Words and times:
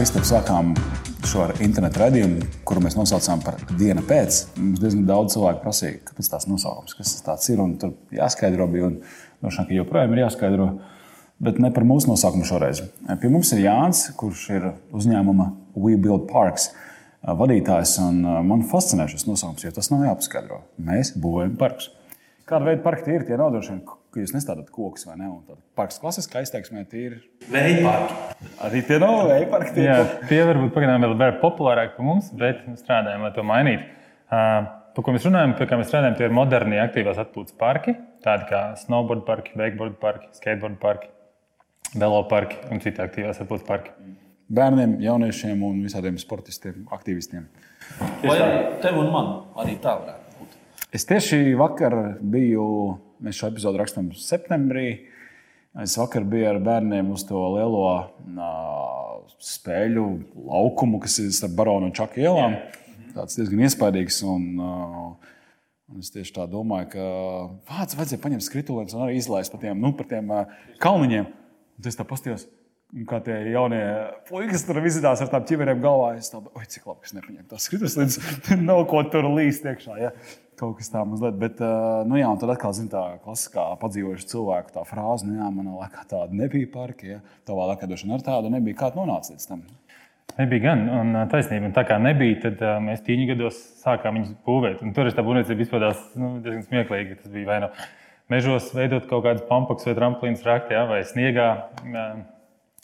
Kristap, 0.00 0.24
sākām 0.24 0.70
šo 1.28 1.42
internetu 1.60 2.00
raidījumu, 2.00 2.46
kuru 2.64 2.80
mēs 2.80 2.94
nosaucām 2.96 3.42
par 3.44 3.58
dienu 3.76 4.00
pēc. 4.08 4.38
Mums 4.56 4.80
diezgan 4.80 5.02
daudz 5.04 5.34
cilvēku 5.34 5.60
prasīja, 5.60 5.98
kāpēc 6.06 6.30
tās 6.32 6.46
nosaukums, 6.48 6.94
kas 6.96 7.10
tas 7.26 7.44
ir. 7.52 7.60
Tur 7.82 7.92
jāskaidro 8.16 8.64
bija, 8.72 8.88
un 8.88 8.94
droši 9.44 9.66
vien, 9.66 9.82
joprojām 9.82 10.16
ir 10.16 10.22
jāskaidro. 10.22 10.70
Bet 11.44 11.60
ne 11.60 11.68
par 11.76 11.84
mūsu 11.84 12.08
nosaukumu 12.08 12.48
šoreiz. 12.48 12.80
Pie 13.20 13.28
mums 13.28 13.52
ir 13.52 13.60
Jānis, 13.66 14.06
kurš 14.16 14.46
ir 14.56 14.70
uzņēmuma 14.96 15.50
We 15.76 16.00
Build 16.00 16.24
Parks 16.32 16.70
vadītājs. 17.20 17.98
Man 18.48 18.64
fascinē 18.72 19.04
šis 19.12 19.28
nosaukums, 19.28 19.68
jo 19.68 19.76
tas 19.82 19.92
nav 19.92 20.08
jāpaskaidro. 20.08 20.62
Mēs 20.80 21.12
būvējam 21.20 21.60
parkus. 21.60 21.92
Kāda 22.50 22.66
veida 22.66 22.82
parki 22.84 23.06
tie 23.06 23.16
ir? 23.18 23.26
Tie 23.28 23.38
nav 23.38 23.52
droši 23.54 23.74
vien 23.76 23.82
ka 24.10 24.22
jūs 24.22 24.32
nestādāt 24.34 24.70
kokus 24.74 25.06
vai 25.06 25.16
ne. 25.20 25.28
Parks 25.78 26.00
klasiskā 26.02 26.42
izteiksmē 26.44 26.82
tie 26.90 27.02
ir 27.06 27.16
vēja 27.50 27.84
parki. 27.84 28.48
Arī 28.66 28.82
tie 28.88 28.98
nav 29.02 29.22
vēja 29.28 29.48
parki. 29.52 29.74
Tie, 29.76 29.86
Jā, 29.86 29.98
tie 30.30 30.40
varbūt 30.48 30.74
pagaidām 30.74 31.06
vēl 31.06 31.14
ir 31.28 31.38
populārāki 31.42 31.96
par 31.96 32.08
mums, 32.08 32.30
bet 32.36 32.64
strādājam, 32.80 33.26
lai 33.26 33.32
to 33.36 33.44
mainītu. 33.46 33.86
Uh, 34.30 34.66
par 34.96 35.06
ko 35.06 35.14
mēs 35.14 35.26
runājam, 35.28 35.54
pie 35.58 35.68
kā 35.70 35.78
mēs 35.78 35.90
strādājam, 35.90 36.16
tie 36.18 36.26
ir 36.26 36.34
moderni 36.34 36.80
aktīvās 36.82 37.20
atpūtas 37.22 37.54
parki, 37.60 37.94
tādi 38.24 38.48
kā 38.50 38.62
snowboard 38.82 39.22
parki, 39.28 39.54
wakeboard 39.58 39.98
parki, 40.02 40.30
skateboard 40.38 40.80
parki, 40.82 41.10
velo 41.94 42.24
parki 42.30 42.58
un 42.70 42.82
citi 42.82 43.02
aktīvās 43.02 43.42
atpūtas 43.44 43.66
parki. 43.68 43.94
Bērniem, 44.50 44.96
jauniešiem 45.04 45.60
un 45.62 45.78
visādiem 45.84 46.18
sportistiem, 46.18 46.82
aktīvistiem. 46.90 47.46
Vai 48.24 48.40
tev 48.82 48.98
un 48.98 49.12
man 49.14 49.30
arī 49.62 49.76
tā 49.82 49.94
varētu? 50.00 50.19
Es 50.94 51.06
tieši 51.06 51.54
vakar 51.58 51.94
biju 52.20 52.66
Mēs 53.20 53.36
šo 53.36 53.50
epizodu 53.50 53.76
rakstām 53.82 54.06
septembrī. 54.16 54.86
Es 55.84 55.92
vakar 56.00 56.24
biju 56.26 56.46
ar 56.54 56.58
bērniem 56.64 57.10
uz 57.12 57.26
to 57.28 57.40
lielo 57.52 57.82
uh, 57.84 59.18
spēļu 59.44 60.04
laukumu, 60.48 61.02
kas 61.02 61.18
ir 61.20 61.28
starp 61.36 61.52
Baronu 61.58 61.90
un 61.90 61.96
Čaku 61.96 62.22
ielām. 62.24 62.56
Tas 63.12 63.36
diezgan 63.36 63.60
iespaidīgs. 63.66 64.22
Un, 64.24 64.46
uh, 64.56 65.34
un 65.92 66.00
es 66.00 66.08
tieši 66.14 66.32
tā 66.38 66.46
domāju, 66.48 66.88
ka 66.94 67.10
vācis 67.68 67.98
vajadzēja 68.00 68.22
paņemt 68.24 68.46
skrituļus 68.46 68.96
un 68.96 69.04
arī 69.04 69.20
izlaist 69.20 69.52
pa 69.52 69.60
tiem, 69.60 69.76
nu, 69.84 69.92
par 69.98 70.08
tiem 70.08 70.32
uh, 70.32 70.56
kalniņiem. 70.80 71.28
Un 71.76 71.92
es 71.92 72.00
tā 72.00 72.08
pastījos. 72.90 73.06
Kā 73.08 73.20
tie 73.22 73.34
jaunie 73.52 73.82
puikas 74.28 74.64
tur 74.66 74.80
izdarās 74.82 75.20
ar 75.22 75.30
tādām 75.30 75.46
ķiverēm 75.46 75.82
galvā. 75.82 76.14
Es 76.18 76.30
domāju, 76.32 76.50
oi, 76.58 76.66
cik 76.66 76.86
labi, 76.86 77.00
ka 77.00 77.06
es 77.06 77.14
nepaņēmu 77.14 77.48
tās 77.50 77.66
skrituļus, 77.68 77.98
līdz 78.00 78.16
nav 78.70 78.86
ko 78.90 79.02
tur 79.12 79.28
līst 79.30 79.66
iekšā. 79.66 79.98
Ja? 80.00 80.10
Kaut 80.58 80.76
kas 80.76 80.90
tāds 80.92 81.08
mazliet, 81.08 81.36
bet, 81.40 81.60
nu 82.04 82.18
jā, 82.18 82.26
un 82.28 82.40
tad 82.40 82.50
atkal 82.52 82.74
zina 82.76 82.90
tā 82.92 83.04
klasiskā 83.22 83.62
padzīvojuša 83.80 84.26
cilvēka 84.28 84.74
tā 84.74 84.82
frāze, 84.84 85.24
nu 85.24 85.38
jā, 85.38 85.46
manā 85.54 85.76
laikā 85.86 86.02
tāda 86.10 86.36
nebija 86.36 86.68
parka, 86.74 87.06
ja 87.06 87.20
tavā 87.48 87.70
laikā 87.70 87.88
vien 87.88 88.12
ar 88.12 88.26
tādu 88.26 88.50
nebija. 88.52 88.76
Kā 88.82 88.90
tu 88.92 89.00
nonāci 89.00 89.32
līdz 89.32 89.46
tam? 89.48 89.62
Nebija 90.36 90.62
gan, 90.66 90.82
un 90.98 91.22
taisnība. 91.30 91.70
Un 91.70 91.76
tā 91.76 91.86
kā 91.88 91.96
nebija, 92.02 92.42
tad 92.44 92.60
uh, 92.64 92.76
mēs 92.84 93.00
tīņi 93.06 93.30
gados 93.32 93.56
sākām 93.80 94.18
viņus 94.18 94.36
būvēt. 94.46 94.82
Un 94.84 94.92
tur 94.96 95.08
tā 95.14 95.24
būvniecība 95.26 95.64
izpildījās 95.64 96.04
nu, 96.20 96.34
diezgan 96.44 96.66
smieklīgi. 96.68 97.16
Tas 97.22 97.32
bija 97.32 97.48
vai 97.48 97.58
nu 97.64 97.70
mežos 98.30 98.68
veidot 98.76 99.08
kaut 99.10 99.24
kādus 99.26 99.48
pampaks 99.48 99.88
vai 99.88 99.96
tramplīnus 99.98 100.44
rakt, 100.46 100.70
ja, 100.76 100.84
vai 100.88 101.00
sniegā. 101.08 101.48
Uh, 101.82 102.22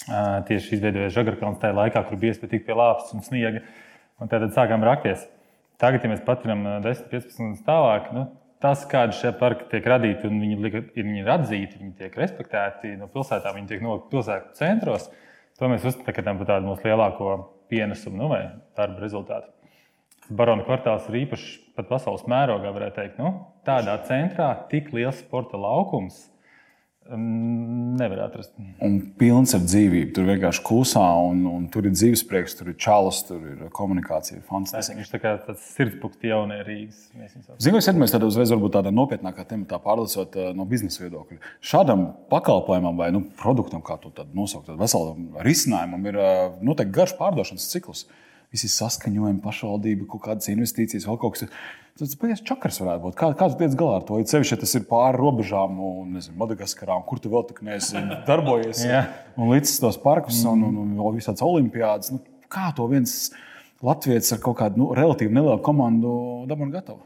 tieši 0.07 0.77
izveidoja 0.77 1.13
žagarkalns 1.15 1.61
tajā 1.63 1.77
laikā, 1.77 2.03
kur 2.07 2.21
bija 2.21 2.35
iespēja 2.35 2.55
tikt 2.55 2.67
pie 2.69 2.77
lāpas 2.79 3.13
un 3.17 3.25
sniega. 3.27 3.63
Un 4.23 4.31
tad 4.33 4.47
sākām 4.55 4.85
rakties. 4.87 5.27
Tagad, 5.81 6.05
ja 6.05 6.11
mēs 6.13 6.23
paturam 6.25 6.63
10, 6.85 7.09
15 7.11 7.43
gadus 7.43 7.65
tālāk, 7.67 8.09
nu, 8.17 8.23
tas, 8.65 8.87
kādi 8.89 9.17
šie 9.19 9.33
parki 9.37 9.67
tiek 9.73 9.85
radīti, 9.93 10.29
un 10.29 10.39
viņi, 10.41 10.71
viņi 10.95 11.21
ir 11.21 11.29
atzīti, 11.35 11.81
viņi 11.83 11.93
tiek 11.99 12.17
respektēti 12.17 12.95
no 12.97 13.11
pilsētām, 13.13 13.59
viņi 13.59 13.69
tiek 13.75 13.85
nolikti 13.85 14.15
pilsētu 14.15 14.57
centros, 14.57 15.11
to 15.61 15.69
mēs 15.69 15.85
uzskatām 15.91 16.41
par 16.41 16.49
tādu 16.55 16.71
mūsu 16.71 16.89
lielāko 16.89 17.37
pienesumu 17.69 18.23
nu, 18.23 18.31
vai 18.33 18.41
darba 18.79 19.05
rezultātu. 19.05 19.53
Barona 20.37 20.65
kvartāls 20.67 21.07
ir 21.11 21.21
īpašs 21.21 21.51
pat 21.77 21.91
pasaules 21.91 22.25
mērogā, 22.31 22.73
varētu 22.75 22.99
teikt. 22.99 23.21
Nu, 23.21 23.53
tādā 23.67 23.95
centrā 24.09 24.49
tik 24.71 24.89
liels 24.97 25.21
sporta 25.21 25.61
laukums 25.61 26.25
Nevar 27.07 28.19
atrast. 28.25 28.51
Un 28.83 28.97
pilns 29.19 29.55
ar 29.55 29.63
dzīvību. 29.63 30.11
Tur 30.17 30.27
vienkārši 30.27 30.63
klusā, 30.67 31.05
un, 31.29 31.45
un 31.51 31.69
tur 31.73 31.87
ir 31.87 31.95
dzīvesprieks, 31.95 32.57
tur 32.59 32.73
ir 32.73 32.77
čalis, 32.83 33.21
tur 33.29 33.45
ir 33.47 33.63
komunikācija. 33.77 34.43
Fantastiski. 34.49 34.99
Viņš 34.99 35.13
tā 35.13 35.21
kā 35.23 35.35
tāds 35.47 35.69
sirdspūks 35.77 36.27
jaunie 36.27 36.59
Rīgas. 36.67 37.07
Zinu, 37.63 37.79
es 37.79 37.89
iedomājos, 37.89 38.17
tad 38.17 38.27
uzreiz 38.27 38.53
varbūt 38.55 38.75
tādā 38.79 38.93
nopietnākā 38.95 39.47
tematā 39.47 39.79
pārlasot 39.83 40.35
eh, 40.41 40.53
no 40.57 40.67
biznesa 40.69 41.05
viedokļa. 41.05 41.39
Šādam 41.65 42.09
pakalpojumam 42.33 42.99
vai 42.99 43.13
nu, 43.15 43.23
produktam, 43.39 43.85
kā 43.87 44.01
to 44.03 44.11
nosaukt, 44.35 44.75
veselam 44.81 45.31
risinājumam, 45.47 46.11
ir 46.11 46.23
eh, 46.23 46.39
noteikti 46.67 46.99
garš 46.99 47.19
pārdošanas 47.21 47.71
cikls. 47.71 48.07
Visi 48.55 48.71
saskaņojumi, 48.71 49.43
pašvaldība, 49.45 50.07
kaut 50.11 50.23
kādas 50.29 50.53
investīcijas, 50.53 51.09
vēl 51.09 51.19
kaut 51.23 51.37
kas 51.37 51.47
tāds 51.47 51.57
Tas 51.97 52.13
pēc 52.21 52.43
čakars 52.45 52.77
varētu 52.83 53.01
būt. 53.07 53.15
Kā, 53.17 53.31
kāds 53.41 53.55
tiec 53.57 53.73
galā 53.79 53.95
ar 53.97 54.03
to? 54.05 54.19
Ir 54.21 54.27
sevišķi, 54.29 54.53
ja 54.53 54.61
tas 54.61 54.75
ir 54.77 54.83
pāri 54.85 55.17
robežām, 55.17 55.79
un 55.81 56.11
nezinu, 56.19 56.37
Madagaskarā, 56.43 56.93
un 56.93 57.07
kur 57.09 57.23
tu 57.25 57.31
vēl 57.33 57.47
tik 57.49 57.63
neesi 57.65 58.03
darbojies. 58.29 58.83
un 59.41 59.55
līdz 59.55 59.73
tos 59.81 59.97
parkus 60.03 60.43
un, 60.45 60.67
un, 60.69 60.77
un 60.83 60.91
vēl 60.99 61.17
visādas 61.17 61.45
olimpiādas. 61.47 62.13
Nu, 62.13 62.21
kā 62.53 62.69
to 62.77 62.85
viens 62.93 63.31
latviečs 63.81 64.37
ar 64.37 64.45
kaut 64.45 64.59
kādu 64.61 64.83
nu, 64.83 64.91
relatīvi 64.99 65.33
nelielu 65.33 65.63
komandu 65.65 66.13
dabū 66.51 66.69
gatavu? 66.75 67.01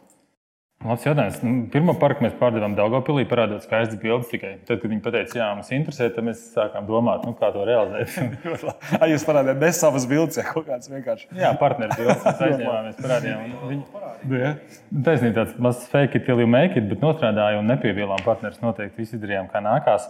Labs 0.80 1.02
jautājums. 1.04 1.42
Nu, 1.44 1.50
pirmā 1.68 1.92
parka 2.00 2.24
mēs 2.24 2.32
pārdevām 2.38 2.72
Daugopilī, 2.72 3.26
parādot 3.28 3.60
skaistas 3.66 3.98
bildes 4.00 4.30
tikai. 4.30 4.54
Tad, 4.64 4.78
kad 4.80 4.88
viņi 4.88 5.02
teica, 5.04 5.36
jā, 5.36 5.48
mums 5.52 5.68
interesē, 5.76 6.06
tad 6.14 6.24
mēs 6.24 6.46
sākām 6.54 6.86
domāt, 6.88 7.26
nu, 7.28 7.34
kā 7.36 7.50
to 7.52 7.66
realizēt. 7.68 8.14
Ai, 9.02 9.10
jūs 9.10 9.26
parādījāt 9.28 9.60
ne 9.60 9.70
savas 9.76 10.06
bildes, 10.08 10.38
ja 10.40 10.46
kaut 10.48 10.64
kāds 10.70 10.88
vienkārši. 10.88 11.28
jā, 11.36 11.50
partneris 11.60 12.00
bildes, 12.00 12.24
mēs 12.24 12.40
aizņēmāmies, 12.46 12.96
parādījām. 12.96 13.44
Viņi... 13.74 13.84
Nu, 14.24 15.04
taisnība 15.04 15.42
tāds 15.42 15.60
mazs 15.68 15.84
fake 15.92 16.16
it, 16.16 16.24
till 16.24 16.40
you 16.40 16.48
make 16.48 16.80
it, 16.80 16.88
bet 16.88 17.04
nostrādāja 17.04 17.60
un 17.60 17.68
nepievilām 17.68 18.24
partneris 18.24 18.64
noteikti 18.64 19.04
visi 19.04 19.18
izdarījām, 19.20 19.52
kā 19.52 19.60
nākās. 19.60 20.08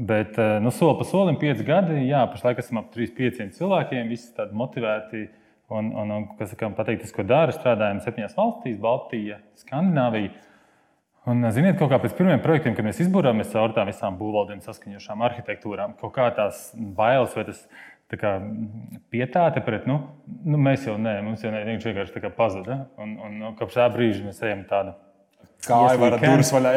Bet, 0.00 0.38
eh, 0.40 0.56
nu, 0.64 0.72
soli 0.72 0.96
pa 1.02 1.04
solim, 1.12 1.36
pieci 1.36 1.68
gadi, 1.68 2.00
jā, 2.08 2.24
pašlaik 2.32 2.64
esam 2.64 2.80
ap 2.80 2.88
3-5 2.96 3.52
cilvēkiem, 3.60 4.08
visi 4.08 4.32
tādi 4.40 4.56
motivēti 4.56 5.26
Un, 5.72 5.88
un, 5.96 6.10
un 6.12 6.26
kas 6.38 6.52
ir 6.52 6.60
pateikts, 6.76 7.12
ko 7.14 7.24
dara, 7.24 7.54
strādājam 7.54 8.02
septiņās 8.04 8.36
valstīs, 8.36 8.76
Baltija, 8.82 9.38
Skandināvija. 9.62 10.34
Un, 11.30 11.40
ziniet, 11.56 11.78
kaut 11.80 11.88
kā 11.88 11.96
pēc 12.02 12.12
pirmiem 12.18 12.42
projektiem, 12.44 12.74
kad 12.76 12.84
mēs 12.84 13.00
izbūrāmies 13.00 13.48
caur 13.54 13.72
tām 13.72 13.88
visām 13.88 14.18
būvvaldiem 14.18 14.60
saskaņošām 14.60 15.24
arhitektūrām, 15.24 15.96
kaut 16.02 16.12
kā 16.18 16.28
tās 16.36 16.66
bailes 16.76 17.32
vai 17.32 17.46
tas 17.48 17.62
kā, 18.20 18.34
pietāte 19.10 19.62
pret, 19.64 19.88
nu, 19.90 19.96
nu, 20.44 20.60
mēs 20.60 20.84
jau 20.86 20.98
nē, 21.00 21.16
mums 21.24 21.42
jau 21.42 21.50
ne, 21.54 21.64
viņš 21.70 21.88
vienkārši 21.88 22.30
pazuda. 22.36 22.84
Un, 23.00 23.16
un, 23.24 23.40
un 23.48 23.56
kopš 23.58 23.80
tā 23.80 23.88
brīža 23.94 24.26
mēs 24.26 24.42
ejam 24.44 24.66
tādu. 24.68 24.94
Kā 25.64 25.78
jau 25.88 26.00
var 26.02 26.18
durvis 26.20 26.50
vaļā? 26.52 26.72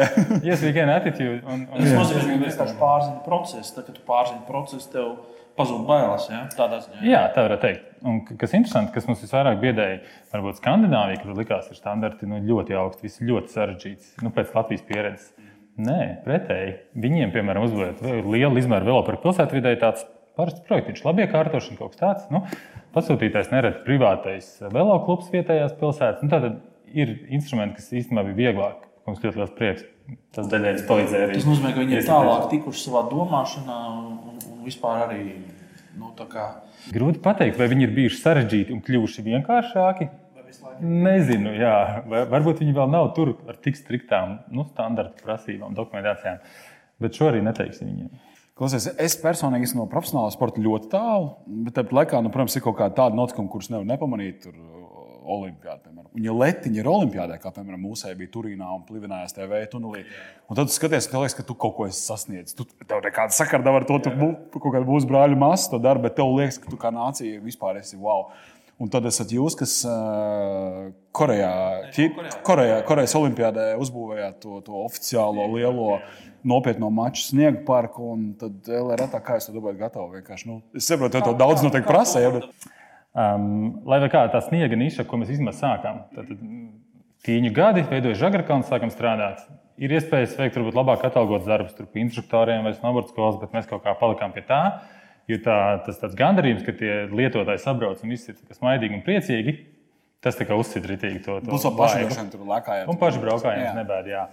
yes, 0.48 0.62
we 0.64 0.72
can 0.72 0.88
attitude. 0.88 1.42
Un, 1.44 1.66
un, 1.68 1.82
tas 1.84 1.92
nozīmē, 1.92 2.22
ka 2.24 2.40
vienkārši 2.46 2.78
pārzinām 2.80 3.20
procesu. 3.26 3.74
Tad, 3.76 3.90
kad 3.90 3.98
tu 3.98 4.04
pārzini 4.08 4.46
procesu, 4.48 4.88
tev 4.94 5.10
pazūd 5.58 5.84
bailes. 5.88 6.28
Ja? 6.30 6.44
Tādā 6.54 6.80
ziņā. 6.84 7.02
Jā, 7.06 7.22
tā 7.34 7.44
varētu 7.46 7.64
teikt. 7.66 7.86
Un, 8.06 8.20
kas 8.28 8.54
interesanti, 8.54 8.94
kas 8.94 9.08
mums 9.10 9.22
visvairāk 9.24 9.58
biedēja, 9.62 9.98
varbūt 10.32 10.60
Skandināvija, 10.60 11.20
kur 11.22 11.34
likās, 11.38 11.68
ir 11.72 11.78
standarti 11.78 12.28
nu, 12.30 12.38
ļoti 12.46 12.78
augsti, 12.78 13.08
viss 13.08 13.22
ļoti 13.24 13.54
sarežģīts, 13.54 14.12
nu, 14.22 14.32
pēc 14.34 14.54
Latvijas 14.54 14.86
pieredzes. 14.88 15.32
Nē, 15.78 15.98
pretēji. 16.24 16.72
Viņiem, 16.98 17.34
piemēram, 17.34 17.66
uzbūvēt 17.68 18.00
lielu 18.26 18.62
izmēru 18.62 18.88
veloparku 18.88 19.28
pilsētvidē, 19.28 19.76
tāds 19.82 20.06
parasts 20.38 20.64
projekts, 20.66 21.04
labi 21.06 21.26
iekārtošana, 21.26 21.78
kaut 21.78 21.94
kas 21.94 22.00
tāds. 22.00 22.26
Nu, 22.34 22.42
pasūtītājs 22.94 23.52
neredzēs 23.52 23.84
privātais 23.86 24.50
veloklubs 24.74 25.30
vietējās 25.34 25.76
pilsētās. 25.78 26.24
Nu, 26.24 26.32
tad 26.34 26.48
ir 26.94 27.14
instrumenti, 27.34 27.78
kas 27.78 27.92
īstenībā 27.94 28.26
bija 28.30 28.38
vieglāk. 28.48 28.84
Mums 29.08 29.22
ļoti 29.24 29.40
liels 29.40 29.54
prieks. 29.56 29.86
Tas 30.36 30.48
daļai 30.48 30.74
palīdzēja 30.88 31.26
arī. 31.26 31.36
Tas 31.38 31.46
nozīmē, 31.48 31.72
ka 31.72 31.82
viņi 31.82 31.96
ir 31.96 32.06
tālāk 32.06 32.48
tikuši 32.52 32.82
savā 32.86 33.04
domāšanā 33.08 33.78
vispār 34.68 35.08
arī. 35.08 35.22
Nu, 35.98 36.12
kā... 36.30 36.46
Grūti 36.94 37.20
pateikt, 37.24 37.58
vai 37.58 37.66
viņi 37.72 37.88
ir 37.88 37.94
bijuši 37.96 38.20
sarežģīti 38.22 38.74
un 38.74 38.82
kļuvuši 38.86 39.24
vienkāršāki. 39.26 40.08
Nezinu, 40.78 41.52
jā. 41.58 41.74
varbūt 42.30 42.62
viņi 42.62 42.74
vēl 42.76 42.90
nav 42.92 43.10
tur 43.16 43.34
ar 43.50 43.58
tik 43.60 43.76
striktām 43.76 44.38
nu, 44.54 44.64
standarta 44.70 45.24
prasībām, 45.24 45.74
dokumentācijām. 45.76 46.38
Bet 47.02 47.18
šo 47.18 47.32
arī 47.32 47.42
neteiksim 47.44 47.90
viņiem. 47.90 48.12
Klausies, 48.58 48.88
es 48.98 49.14
personīgi 49.22 49.68
esmu 49.68 49.84
no 49.84 49.90
profesionāla 49.90 50.32
sporta 50.34 50.62
ļoti 50.62 50.88
tālu, 50.90 51.28
bet 51.66 51.76
tāpat 51.76 51.94
laikā, 51.94 52.22
nu, 52.24 52.32
protams, 52.34 52.56
ir 52.58 52.64
kaut 52.64 52.78
kāda 52.80 52.96
tāda 52.96 53.18
notikuma, 53.18 53.50
kuras 53.52 53.70
nevar 53.70 53.86
nepamanīt. 53.86 54.40
Tur, 54.46 54.56
olimpiāda. 55.34 55.80
Piemēram. 55.84 56.10
Un, 56.10 56.24
ja 56.24 56.34
letiņa 56.34 56.80
ir 56.80 56.90
olimpiādē, 56.90 57.38
kā 57.42 57.52
piemēram 57.54 57.82
mūsē 57.84 58.12
bija 58.18 58.32
Turīnā 58.34 58.68
un 58.74 58.84
plivinājās 58.88 59.36
TV 59.36 59.62
tunelī, 59.72 60.04
un 60.48 60.58
tad 60.58 60.70
tu 60.70 60.76
skaties, 60.76 61.08
ka, 61.10 61.22
liekas, 61.22 61.38
ka 61.38 61.46
tu 61.48 61.56
kaut 61.58 61.76
ko 61.78 61.88
esi 61.88 62.02
sasniedzis. 62.02 62.56
Tu, 62.58 62.66
tev 62.84 63.02
nekāda 63.04 63.36
sakara 63.36 63.74
ar 63.78 63.88
to, 63.88 63.98
tu 64.04 64.12
kaut 64.58 64.70
kādu 64.70 64.86
mūsu 64.88 65.10
brāļu 65.10 65.38
masu 65.40 65.72
to 65.74 65.82
dari, 65.82 66.02
bet 66.04 66.16
tev 66.18 66.32
liekas, 66.36 66.60
ka 66.62 66.72
tu 66.72 66.80
kā 66.80 66.92
nācija 66.94 67.42
vispār 67.44 67.82
esi 67.82 68.00
wow. 68.00 68.30
Un 68.78 68.86
tad 68.94 69.08
esat 69.10 69.32
jūs, 69.34 69.56
kas 69.58 69.72
uh, 69.90 70.84
Korejā, 71.18 71.50
Korejā. 71.90 72.36
Korejā, 72.46 72.76
Korejas 72.86 73.14
Olimpijādē 73.18 73.72
uzbūvējāt 73.82 74.38
to, 74.44 74.60
to 74.62 74.76
oficiālo 74.84 75.48
lielo 75.56 75.96
nopietno 76.46 76.86
maču 76.94 77.24
sniegu 77.26 77.64
parku. 77.66 78.12
Tad 78.38 78.70
LRT, 78.70 79.18
kā 79.24 79.40
jūs 79.40 79.48
to 79.50 79.56
dabūjāt 79.56 79.80
gatavu? 79.82 80.12
Vienkārši, 80.20 80.50
Nu, 80.52 80.60
es 80.78 80.86
saprotu, 80.86 81.18
ka 81.18 81.26
to 81.26 81.34
daudz 81.40 81.64
noteikti 81.66 81.90
prasa. 81.90 82.22
Ja, 82.22 82.30
bet... 82.36 82.46
Um, 83.18 83.80
lai 83.88 83.98
kā 84.12 84.26
tā 84.30 84.38
sniega 84.44 84.76
niša, 84.78 85.06
ko 85.08 85.18
mēs 85.18 85.32
īstenībā 85.34 85.54
sākām, 85.56 86.04
tad 86.14 86.28
tīņu 87.26 87.50
gadi, 87.56 87.82
veidojas 87.88 88.20
žagarkalns, 88.20 88.68
sākam 88.70 88.92
strādāt. 88.94 89.42
Ir 89.78 89.94
iespējas 89.94 90.36
veikt 90.38 90.58
varbūt 90.58 90.76
labāk 90.78 91.02
atalgots 91.06 91.46
darbus, 91.48 91.74
tur 91.74 91.88
pie 91.90 92.04
instruktoriem 92.04 92.66
vai 92.66 92.74
snowboard 92.76 93.10
skolas, 93.10 93.38
bet 93.40 93.54
mēs 93.54 93.66
kaut 93.70 93.82
kā 93.84 93.94
palikām 93.98 94.34
pie 94.34 94.44
tā. 94.46 94.62
Jo 95.28 95.40
tā, 95.44 95.56
tas 95.84 95.98
tāds 96.00 96.16
gandarījums, 96.18 96.62
ka 96.66 96.72
tie 96.78 96.92
lietotāji 97.10 97.60
sabrauc 97.62 98.00
un 98.04 98.14
viss 98.14 98.30
ir 98.30 98.38
smaidīgi 98.56 98.96
un 98.96 99.02
priecīgi, 99.06 99.54
tas 100.24 100.38
tā 100.38 100.46
kā 100.48 100.56
uzsit 100.58 100.86
ritīgi 100.88 101.20
to, 101.26 101.36
paši 101.44 101.68
vaibu. 101.74 102.06
droši 102.08 102.22
vien 102.22 102.30
tur 102.32 102.46
lēkājot. 102.48 102.88
Un 102.88 103.00
paši 103.02 103.20
braukājām, 103.26 103.66
Jā. 103.66 103.74
nebēd. 103.76 104.08
Jā. 104.14 104.24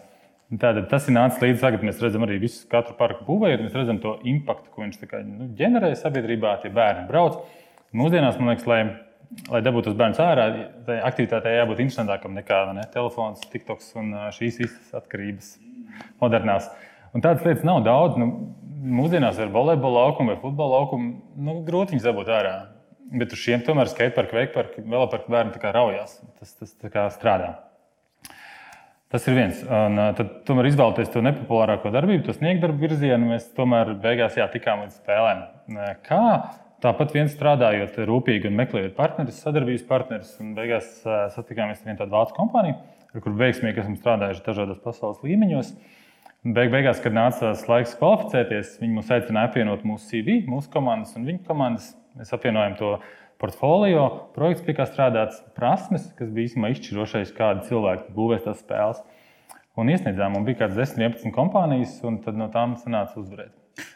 Tātad 0.61 0.87
tas 0.93 1.09
ir 1.09 1.17
nācis 1.17 1.41
līdz 1.41 1.61
tagad. 1.65 1.83
Mēs 1.85 1.99
redzam 2.05 2.23
arī 2.25 2.37
visu 2.45 2.63
katru 2.71 2.93
parku 2.97 3.25
būvējot, 3.27 3.65
mēs 3.65 3.75
redzam 3.75 3.99
to 4.01 4.15
impaktu, 4.29 4.71
ko 4.71 4.85
viņš 4.85 5.03
kā, 5.09 5.21
nu, 5.25 5.49
ģenerē 5.57 5.91
sabiedrībā. 5.99 6.55
Tie 6.61 6.71
bērni 6.73 7.07
brauc. 7.09 7.41
Mūsdienās, 7.95 8.39
man 8.41 8.51
liekas, 8.51 8.65
lai, 8.67 8.79
lai 9.53 9.61
dabūtu 9.63 9.89
tos 9.89 9.97
bērnus 9.99 10.19
ārā, 10.19 10.45
tai 10.87 10.97
aktivitātei 11.07 11.55
jābūt 11.55 11.83
interesantākam 11.85 12.35
nekā 12.35 12.61
ne, 12.75 12.83
telefons, 12.91 13.43
TikToks 13.53 13.93
un 14.01 14.11
šīs 14.35 14.59
visas 14.63 14.95
atkarības 14.99 15.53
modernās. 16.23 16.67
Un 17.15 17.23
tādas 17.23 17.45
lietas 17.47 17.63
nav 17.67 17.83
daudz. 17.85 18.17
Nu, 18.19 18.27
mūsdienās 18.85 19.39
ar 19.41 19.53
volejbola 19.53 20.07
laukumu 20.07 20.33
vai 20.33 20.41
futbola 20.41 20.81
laukumu 20.81 21.13
nu, 21.47 21.59
grūti 21.67 21.95
viņus 21.95 22.09
dabūt 22.09 22.31
ārā. 22.35 22.55
Bet 23.15 23.31
uz 23.31 23.39
šiem 23.39 23.63
tomēr 23.63 23.87
skateparku, 23.91 24.35
veikparku, 24.41 24.83
veloparku 24.83 25.31
bērni 25.31 25.71
raujās. 25.77 26.17
Tas, 26.41 26.51
tas 26.59 27.15
strādā. 27.15 27.53
Tas 29.13 29.29
ir 29.29 29.37
viens. 29.37 29.61
Un, 29.63 30.01
tad, 30.17 30.35
tomēr 30.49 30.67
izvēlēties 30.71 31.13
to 31.13 31.23
nepopulārāko 31.23 31.93
darbību, 31.93 32.25
to 32.25 32.35
sniegdarbu 32.35 32.81
virzienu, 32.81 33.31
mēs 33.31 33.47
tomēr 33.55 33.93
beigās 34.03 34.35
jā, 34.35 34.49
tikām 34.51 34.83
līdz 34.83 34.99
spēlēm. 34.99 35.45
Kā? 36.03 36.25
Tāpat 36.83 37.13
viens 37.15 37.31
strādājot 37.31 37.95
rūpīgi 38.07 38.49
un 38.49 38.57
meklējot 38.59 38.95
partnerus, 38.97 39.39
sadarbības 39.41 39.85
partnerus, 39.87 40.33
beigās 40.57 40.89
satikāmies 41.35 41.79
ar 41.79 41.87
vienu 41.87 41.99
tādu 42.01 42.11
vācu 42.11 42.35
kompāniju, 42.35 42.75
ar 43.15 43.23
kuru 43.23 43.39
veiksmīgi 43.39 43.81
esam 43.81 43.95
strādājuši 43.95 44.43
dažādos 44.45 44.81
pasaules 44.83 45.23
līmeņos. 45.23 45.71
Beig, 46.45 46.69
beigās, 46.69 46.99
kad 47.01 47.15
nāca 47.15 47.47
tas 47.47 47.63
laiks 47.65 47.95
kvalificēties, 47.97 48.75
viņi 48.83 48.97
mūs 48.99 49.09
aicināja 49.15 49.49
apvienot 49.49 49.87
mūsu 49.87 50.11
CV, 50.11 50.41
mūsu 50.51 50.69
komandas 50.75 51.15
un 51.17 51.25
viņu 51.25 51.41
komandas. 51.47 51.89
Mēs 52.19 52.35
apvienojam 52.35 52.77
to 52.77 52.91
portfolio, 53.41 54.05
projekts, 54.35 54.61
pie 54.67 54.75
kā 54.77 54.85
strādāts, 54.85 55.41
prasmes, 55.57 56.11
kas 56.19 56.29
bija 56.29 56.51
īstenībā 56.51 56.75
izšķirošais, 56.75 57.33
kādi 57.39 57.65
cilvēki 57.71 58.13
būvēs 58.15 58.45
tās 58.45 58.61
spēles. 58.61 59.01
Un 59.79 59.89
iesniedzām, 59.91 60.37
un 60.37 60.45
bija 60.45 60.65
kādas 60.65 60.93
10, 60.93 61.01
11 61.17 61.33
kompānijas, 61.35 61.97
un 62.05 62.21
no 62.37 62.51
tām 62.53 62.77
sanāca 62.83 63.17
uzvarēt. 63.23 63.55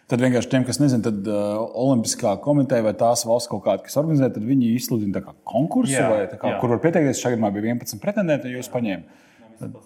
Tad 0.09 0.23
vienkārši 0.23 0.49
tiem, 0.49 0.63
kas 0.65 0.79
nezina, 0.81 1.03
tad 1.05 1.27
uh, 1.29 1.59
Olimpiskā 1.77 2.31
komiteja 2.41 2.81
vai 2.81 2.95
tās 2.97 3.21
valsts 3.29 3.49
kaut 3.51 3.61
kāda, 3.67 3.83
kas 3.85 3.97
organizē, 4.01 4.31
tad 4.33 4.45
viņi 4.45 4.71
izsludina 4.73 5.19
tā 5.19 5.21
kā 5.27 5.35
konkursu, 5.51 5.93
Jā, 5.93 6.07
vai 6.09 6.23
tā 6.31 6.39
kā, 6.41 6.55
jā. 6.55 6.61
kur 6.61 6.73
var 6.73 6.81
pieteikties. 6.81 7.21
Šajā 7.21 7.35
gadījumā 7.35 7.51
bija 7.53 7.75
11 7.75 8.01
pretendenti, 8.01 8.49
un 8.49 8.57
jūs 8.57 8.71
paņēmāt. 8.73 9.77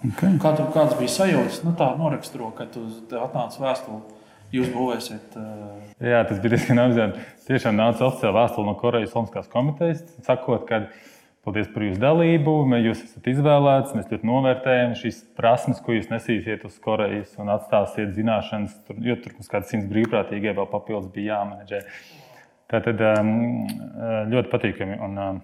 Okay. 0.00 0.38
Kā 0.40 0.54
tu, 0.56 0.64
kāds 0.72 0.96
bija 0.96 1.12
sajūta? 1.12 1.60
Nu, 1.66 1.74
tā 1.76 1.90
noraksturo, 2.00 2.48
kad 2.56 2.72
tu 2.72 2.86
tev 3.10 3.26
atnāca 3.26 3.60
vēstule. 3.60 4.00
Jūs 4.50 4.70
būvēsiet. 4.72 5.36
Uh, 5.38 5.90
Jā, 6.02 6.24
tas 6.26 6.40
bija 6.42 6.56
diezgan 6.56 6.80
apzināti. 6.82 7.20
Tiešām 7.46 7.76
nāca 7.76 8.08
oficiāla 8.08 8.40
vēstule 8.40 8.66
no 8.66 8.74
Korejas 8.80 9.12
Olimpiskās 9.12 9.52
komitejas, 9.52 10.00
sakot, 10.26 10.64
ka 10.66 10.80
paldies 11.46 11.68
par 11.72 11.84
jūsu 11.86 12.00
dalību, 12.02 12.54
jūs 12.84 13.04
esat 13.06 13.28
izvēlēts, 13.32 13.94
mēs 13.96 14.10
ļoti 14.10 14.28
novērtējam 14.28 14.96
šīs 14.98 15.20
prasmes, 15.38 15.80
ko 15.84 15.96
jūs 15.96 16.10
nesīsiet 16.12 16.66
uz 16.68 16.76
Korejas 16.84 17.32
un 17.40 17.52
atstāsiet 17.54 18.12
zināšanas, 18.16 18.74
tur, 18.86 18.98
jo 19.04 19.16
tur 19.22 19.36
mums 19.38 19.52
kāds 19.52 19.72
simts 19.72 19.88
brīvprātīgie 19.90 20.52
vēl 20.56 20.68
papildus 20.72 21.12
bija 21.14 21.38
jāmenedžē. 21.38 21.80
Tā 22.70 22.82
tad 22.84 23.00
um, 23.02 23.32
ļoti 24.30 24.52
patīkami. 24.52 25.00
Un, 25.02 25.16
um, 25.18 25.40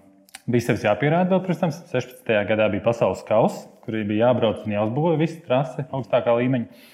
bija 0.47 0.69
sevis 0.69 0.85
jāpierāda 0.85 1.33
vēl, 1.33 1.43
protams, 1.49 1.81
16. 1.91 2.29
gadā 2.51 2.69
bija 2.71 2.85
pasaules 2.85 3.25
kausa, 3.27 3.65
kur 3.83 3.97
bija 3.97 4.29
jābrauc 4.29 4.63
un 4.63 4.77
jāuzbūvē 4.77 5.17
visa 5.19 5.41
trase 5.49 5.89
augstākā 5.91 6.37
līmeņa. 6.39 6.85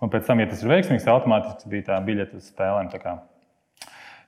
Un 0.00 0.12
pēc 0.12 0.28
tam, 0.28 0.40
ja 0.40 0.48
tas 0.48 0.62
ir 0.62 0.70
veiksmīgs, 0.70 1.08
automātiski 1.10 1.72
bija 1.74 1.90
tā 1.90 1.98
biļete 2.04 2.38
uz 2.38 2.52
spēlēm. 2.52 2.92
Tā 2.92 3.02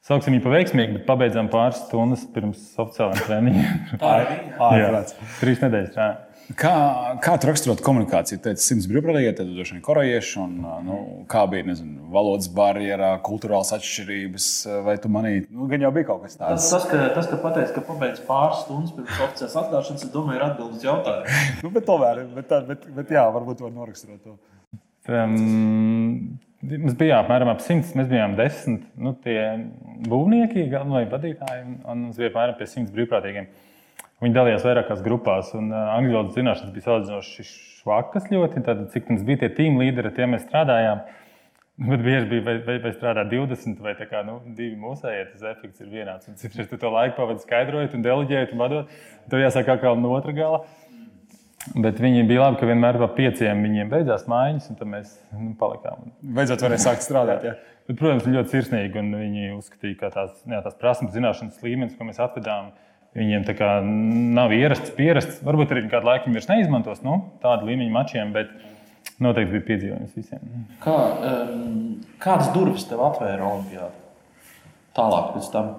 Sauksim 0.02 0.34
viņu 0.34 0.43
par 0.43 0.56
veiksmīgu, 0.56 0.96
bet 0.99 1.04
pabeidzām 1.06 1.46
pāris 1.52 1.78
stundas 1.84 2.25
pirms 2.34 2.62
oficiāliem 2.82 3.20
treniņiem. 3.22 3.81
tā 4.00 4.08
arī 4.19 4.25
bija. 4.32 4.56
Ārprāts. 4.66 5.14
Trīs 5.38 5.60
nedēļas. 5.62 5.94
Jā. 6.00 6.06
Kā, 6.58 6.72
kā 7.22 7.37
tu 7.40 7.46
raksturot 7.46 7.81
komunikāciju? 7.87 8.40
Teici, 8.43 8.64
simts 8.66 8.88
brīvprātīgie, 8.90 9.31
tad 9.38 9.52
droši 9.54 9.76
vien 9.76 9.84
korejieši. 9.87 10.32
Un, 10.43 10.56
nu, 10.88 10.96
kā 11.31 11.44
bija 11.49 11.69
nezinu, 11.70 12.08
valodas 12.12 12.50
barjera, 12.52 13.12
kultūrāls 13.25 13.70
atšķirības, 13.78 14.49
vai 14.88 14.96
tu 15.00 15.08
manīji, 15.14 15.46
nu, 15.54 15.69
gan 15.70 15.87
jau 15.87 15.93
bija 15.94 16.10
kaut 16.10 16.26
kas 16.26 16.34
Tas, 16.34 16.43
tāds. 16.43 16.69
tas, 16.75 16.88
ka, 16.90 17.06
tas, 17.14 17.31
ka 17.31 17.38
pateici, 17.46 17.72
ka 17.78 17.84
pabeidz 17.87 18.20
pāris 18.26 18.64
stundas 18.66 18.93
pirms 18.99 19.22
oficiālās 19.28 19.56
atklāšanas, 19.62 20.02
es 20.08 20.12
domāju, 20.19 20.40
ir 20.43 20.49
atbildes 20.50 20.82
jautājums. 20.90 21.40
Nu, 21.62 21.70
bet, 21.78 21.87
tomēr, 21.88 22.25
bet, 22.34 22.50
tā- 22.50 22.64
bet, 22.66 22.88
bet, 22.99 23.14
jā, 23.14 23.22
varbūt 23.38 23.62
var 23.62 23.72
noraksturot 23.78 24.26
to. 24.26 24.34
Um, 25.08 26.40
mums 26.62 26.94
bija 26.99 27.19
apmēram 27.23 27.50
ap 27.53 27.62
simts, 27.64 27.93
mēs 27.99 28.09
bijām 28.11 28.37
desmit 28.38 28.85
nu, 29.00 29.14
tie 29.25 29.38
būvnieki, 30.09 30.69
galvenie 30.73 31.11
vadītāji, 31.11 31.64
un, 31.67 31.76
un 31.82 32.03
mums 32.06 32.20
bija 32.20 32.31
apmēram 32.32 32.59
pie 32.59 32.69
simts 32.70 32.94
brīvprātīgiem. 32.94 33.49
Viņi 34.23 34.37
dalījās 34.37 34.62
vairākās 34.62 35.00
grupās, 35.03 35.50
un 35.59 35.73
uh, 35.73 35.88
angļu 35.97 36.14
valodas 36.14 36.37
zināšanas 36.38 36.75
bija 36.75 36.87
salīdzinoši 36.87 37.47
švakas 37.49 38.29
ļoti. 38.31 38.62
Tad, 38.69 38.85
cik 38.93 39.11
mums 39.11 39.25
bija 39.26 39.41
tie 39.41 39.49
tīm 39.56 39.81
līderi, 39.81 40.12
ar 40.12 40.14
tiem 40.14 40.37
mēs 40.37 40.44
strādājām. 40.47 41.03
Bet 41.82 42.05
bieži 42.05 42.29
bija, 42.31 42.44
vai, 42.47 42.55
vai, 42.62 42.76
vai 42.85 42.93
strādā 42.94 43.25
20 43.26 43.81
vai 43.82 43.97
kā, 43.99 44.20
nu, 44.26 44.37
divi 44.55 44.76
mūsējie, 44.79 45.25
tas 45.32 45.43
efekts 45.56 45.82
ir 45.82 45.88
vienāds. 45.91 46.29
Un 46.31 46.38
citreiz 46.38 46.69
tu 46.70 46.79
to 46.79 46.93
laiku 46.93 47.17
pavadi 47.17 47.43
skaidrojot 47.43 47.97
un 47.99 48.05
deleģējot 48.05 48.53
un 48.55 48.62
vadot. 48.62 48.94
Tev 49.32 49.43
jāsāk 49.43 49.73
atkal 49.75 49.99
no 49.99 50.12
otra 50.14 50.37
gala. 50.37 50.62
Bet 51.79 52.00
viņi 52.03 52.25
bija 52.26 52.43
labi, 52.43 52.59
ka 52.59 52.67
vienmēr 52.67 52.97
pa 52.99 53.06
pieciem 53.14 53.61
viņiem 53.62 53.91
beidzās 53.93 54.25
mājiņas, 54.31 54.64
un 54.73 54.79
tad 54.81 54.88
mēs 54.91 55.12
nu, 55.31 55.53
palikām. 55.61 56.09
Beidzot, 56.35 56.64
varēja 56.64 56.88
sākt 56.88 57.05
strādāt. 57.06 57.44
Jā. 57.47 57.53
Bet, 57.87 57.99
protams, 58.00 58.26
ļoti 58.26 58.56
sirsnīgi, 58.56 58.99
un 58.99 59.12
viņi 59.14 59.53
uzskatīja, 59.56 59.99
ka 60.00 60.11
tās, 60.14 60.32
jā, 60.49 60.59
tās 60.64 60.75
prasības, 60.81 61.14
zināšanas 61.14 61.62
līmenis, 61.62 61.94
ko 61.99 62.06
mēs 62.09 62.19
atvedām, 62.23 62.73
viņiem 63.19 63.47
tā 63.47 63.55
kā 63.59 63.70
nav 63.85 64.54
ierasts, 64.57 64.90
pierasts. 64.97 65.38
Varbūt 65.47 65.75
arī 65.75 65.85
kādu 65.92 66.11
laiku 66.11 66.35
vairs 66.35 66.50
neizmantos 66.50 67.04
nu, 67.07 67.19
tādu 67.45 67.71
līmeņu 67.71 67.95
mačiem, 67.95 68.35
bet 68.35 68.50
noteikti 69.23 69.54
bija 69.54 69.66
piedzīvojums 69.71 70.19
visiem. 70.19 70.66
Kā, 70.83 70.97
um, 71.31 71.78
kādas 72.23 72.50
durvis 72.57 72.88
tev 72.90 73.04
atvēra 73.07 73.47
Olimpijāda? 73.52 73.95
Tālāk 74.99 75.31
pēc 75.37 75.49
tam. 75.54 75.73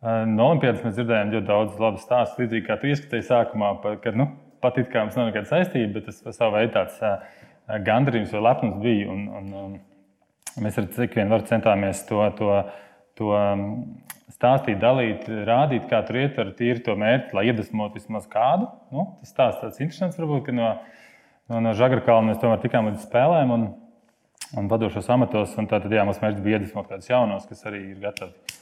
No 0.00 0.50
Olimpijas 0.50 0.84
mēs 0.84 0.96
dzirdējām 0.96 1.32
ļoti 1.34 1.48
daudz 1.48 1.80
labu 1.80 2.00
stāstu. 2.00 2.44
Līdzīgi 2.44 2.66
kā 2.68 2.76
tu 2.80 2.88
ieskatīji 2.88 3.26
sākumā, 3.28 3.74
pa- 3.82 3.96
kad 4.00 4.16
nu, 4.16 4.30
pat 4.62 4.78
it 4.80 4.90
kā 4.92 5.04
mums 5.04 5.16
nav 5.18 5.30
nekāda 5.30 5.48
saistība, 5.48 5.98
bet 5.98 6.08
tas 6.10 6.20
par 6.24 6.36
savu 6.36 6.56
veidu 6.56 6.74
tāds 6.76 7.00
ā, 7.04 7.14
gandarījums 7.86 8.32
vai 8.36 8.44
lepnums 8.46 8.78
bija. 8.84 9.08
Un, 9.12 9.26
un, 9.40 9.50
un 9.64 10.64
mēs 10.64 10.78
ar 10.80 10.88
cik 10.96 11.18
vien 11.18 11.32
var 11.32 11.44
centāmies 11.48 12.04
to, 12.08 12.22
to, 12.38 12.54
to 13.20 13.34
stāstīt, 14.34 14.80
dalīt, 14.82 15.28
rādīt, 15.48 15.86
kā 15.90 16.02
tur 16.06 16.20
iet 16.22 16.40
ar 16.40 16.54
tīri 16.58 16.84
to 16.86 16.96
mērķi, 16.98 17.36
lai 17.36 17.46
iedvesmotu 17.50 18.00
vismaz 18.00 18.28
kādu. 18.30 18.70
Nu, 18.94 19.10
tas 19.20 19.34
stāsts 19.34 19.62
tāds 19.64 19.82
interesants 19.82 20.20
varbūt, 20.20 20.46
ka 20.48 20.56
no, 20.56 20.72
no, 21.50 21.62
no 21.66 21.76
Žagarkalna 21.76 22.32
mēs 22.32 22.42
tomēr 22.42 22.62
tikām 22.64 22.90
līdz 22.90 23.06
spēlēm. 23.08 23.54
Un, 23.58 23.70
Un 24.58 24.66
vadošos 24.66 25.06
amatos, 25.14 25.52
un 25.62 25.68
tātad 25.70 25.92
jā, 25.94 26.02
mums 26.02 26.18
mērķis 26.18 26.42
bija 26.42 26.58
iedvesmot 26.58 26.88
kādus 26.90 27.06
jaunos, 27.06 27.44
kas 27.46 27.60
arī 27.70 27.84
ir 27.92 28.00
gatavi 28.02 28.56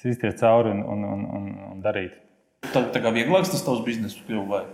sīsties 0.00 0.34
cauri 0.40 0.72
un, 0.72 0.80
un, 0.82 1.04
un, 1.06 1.44
un, 1.68 1.82
darīt. 1.82 2.16
Tā, 2.72 2.82
tā 2.90 3.02
kā 3.02 3.12
vieglāks 3.14 3.52
tas 3.52 3.62
tavs 3.62 3.84
bizness 3.86 4.18
kļuva 4.26 4.64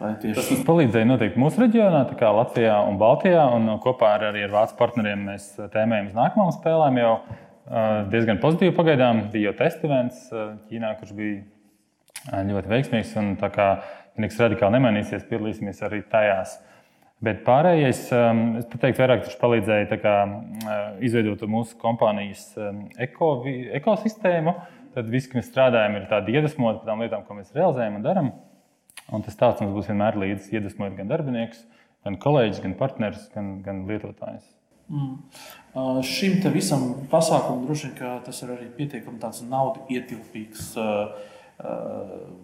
Tas 0.00 0.48
mums 0.48 0.64
palīdzēja 0.64 1.08
noteikti 1.10 1.40
mūsu 1.40 1.60
reģionā, 1.60 2.06
tā 2.08 2.14
kā 2.16 2.30
Latvijā 2.32 2.78
un 2.88 2.96
Baltijā. 3.00 3.42
Un 3.52 3.68
kopā 3.84 4.14
ar, 4.16 4.30
arī 4.30 4.46
ar 4.46 4.54
vācu 4.54 4.78
partneriem 4.78 5.26
mēs 5.28 5.50
tēmējam 5.74 6.08
uz 6.08 6.16
nākamajām 6.16 6.54
spēlēm. 6.56 7.00
Jau 7.02 7.10
uh, 7.18 7.34
diezgan 8.12 8.40
pozitīvi 8.40 8.72
pagaidām. 8.78 9.26
Bija 9.34 9.50
jau 9.50 9.58
testovents 9.60 10.24
uh, 10.32 10.54
Ķīnā, 10.70 10.94
kurš 11.02 11.12
bija 11.20 12.40
ļoti 12.48 12.72
veiksmīgs. 12.72 13.12
Un 13.20 13.34
tā 13.40 13.52
kā 13.52 13.68
nekas 14.20 14.40
radikāli 14.40 14.78
nemainīsies, 14.78 15.28
piedalīsimies 15.28 15.84
arī 15.84 16.00
tajās. 16.08 16.56
Bet 17.20 17.42
pārējais, 17.44 18.06
es 18.08 18.68
teiktu, 18.72 19.02
vairāk 19.02 19.26
palīdzēja 19.42 19.96
kā, 20.00 20.14
izveidot 21.04 21.42
mūsu 21.52 21.76
kompānijas 21.80 22.46
eko, 22.96 23.34
ekosistēmu. 23.76 24.54
Tad 24.94 25.10
viss, 25.12 25.28
kas 25.28 25.42
mēs 25.42 25.50
strādājam, 25.52 25.98
ir 25.98 26.08
tādi 26.08 26.32
iedvesmoti 26.32 26.80
par 26.80 26.88
tām 26.88 27.04
lietām, 27.04 27.26
ko 27.26 27.36
mēs 27.36 27.52
realizējam 27.52 28.00
un 28.00 28.06
darām. 28.06 28.32
Un 29.10 29.26
tas 29.26 29.36
tāds 29.38 29.62
mums 29.62 29.74
būs 29.74 29.90
vienmēr 29.90 30.18
līdzi, 30.20 30.54
iedvesmojot 30.54 30.96
gan 31.00 31.10
darbiniekus, 31.10 31.64
gan 32.06 32.18
kolēģus, 32.22 32.62
gan 32.64 32.76
partnerus, 32.78 33.26
gan, 33.34 33.58
gan 33.64 33.84
lietotājus. 33.90 34.46
Uh, 34.90 36.00
šim 36.02 36.40
visam 36.50 36.88
pasākumam 37.10 37.68
droši 37.68 37.92
vien 37.92 38.22
tas 38.26 38.40
ir 38.42 38.54
arī 38.56 38.70
pietiekami 38.74 39.20
tāds 39.22 39.44
naudu 39.46 39.84
ietilpīgs 39.94 40.72
uh, 40.82 41.12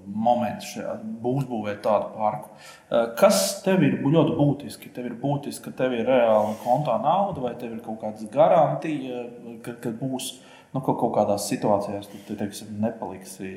moments 0.07 0.75
šajā 0.75 0.93
būvniecībā 1.25 1.75
tādu 1.85 2.11
parku. 2.17 2.51
Kas 3.19 3.63
tev 3.65 3.85
ir 3.87 3.99
ļoti 4.05 4.35
būtiski? 4.37 4.91
Tev 4.95 5.09
ir 5.09 5.17
būtiski, 5.23 5.65
ka 5.65 5.73
tev 5.79 5.95
ir 5.97 6.05
reāli 6.09 6.57
kontā 6.63 6.99
nauda, 7.03 7.41
vai 7.47 7.55
tev 7.59 7.73
ir 7.77 7.81
kaut 7.85 8.03
kāda 8.03 8.29
garantija, 8.33 9.25
ka, 9.65 9.79
ka 9.83 9.95
būs 9.97 10.35
nu, 10.75 10.81
kaut, 10.81 10.99
kaut 11.01 11.15
kādās 11.17 11.49
situācijās, 11.51 12.09
tu, 12.11 12.21
tu 12.27 12.37
teiksim, 12.39 12.75
nepaliksi, 12.83 13.51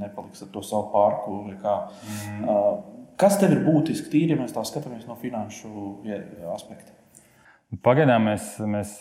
nepaliksi 0.00 0.46
ar 0.46 0.52
to 0.54 0.62
savu 0.66 0.90
parku. 0.94 1.42
Mm. 1.52 2.46
Kas 3.20 3.38
tev 3.40 3.54
ir 3.56 3.62
būtiski, 3.64 4.10
tīri, 4.12 4.34
ja 4.34 4.40
mēs 4.40 4.54
tā 4.56 4.64
skatāmies 4.68 5.06
no 5.08 5.16
finanšu 5.20 5.70
aspekta? 6.54 6.92
Pagaidām 7.82 8.28
mēs, 8.28 8.56
mēs 8.62 8.98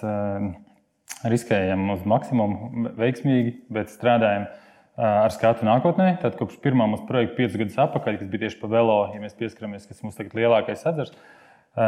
riskējam 1.25 1.89
uz 1.93 2.05
maksimumu 2.07 2.93
veiksmīgi, 2.97 3.57
bet 3.73 3.91
strādājam 3.93 4.47
ar 4.95 5.33
skatu 5.35 5.67
nākotnē. 5.67 6.13
Tad 6.21 6.37
kopš 6.39 6.59
pirmā 6.63 6.87
mūsu 6.89 7.07
projekta 7.09 7.37
piecus 7.39 7.59
gadus 7.61 7.79
atpakaļ, 7.85 8.19
kas 8.21 8.31
bija 8.31 8.45
tieši 8.45 8.61
par 8.61 8.71
velo, 8.71 8.99
ja 9.13 9.21
mēs 9.23 9.35
pieskaramies, 9.37 9.87
kas 9.89 10.01
mums 10.05 10.15
tagad 10.17 10.37
lielākais 10.39 10.85
atzars. 10.87 11.11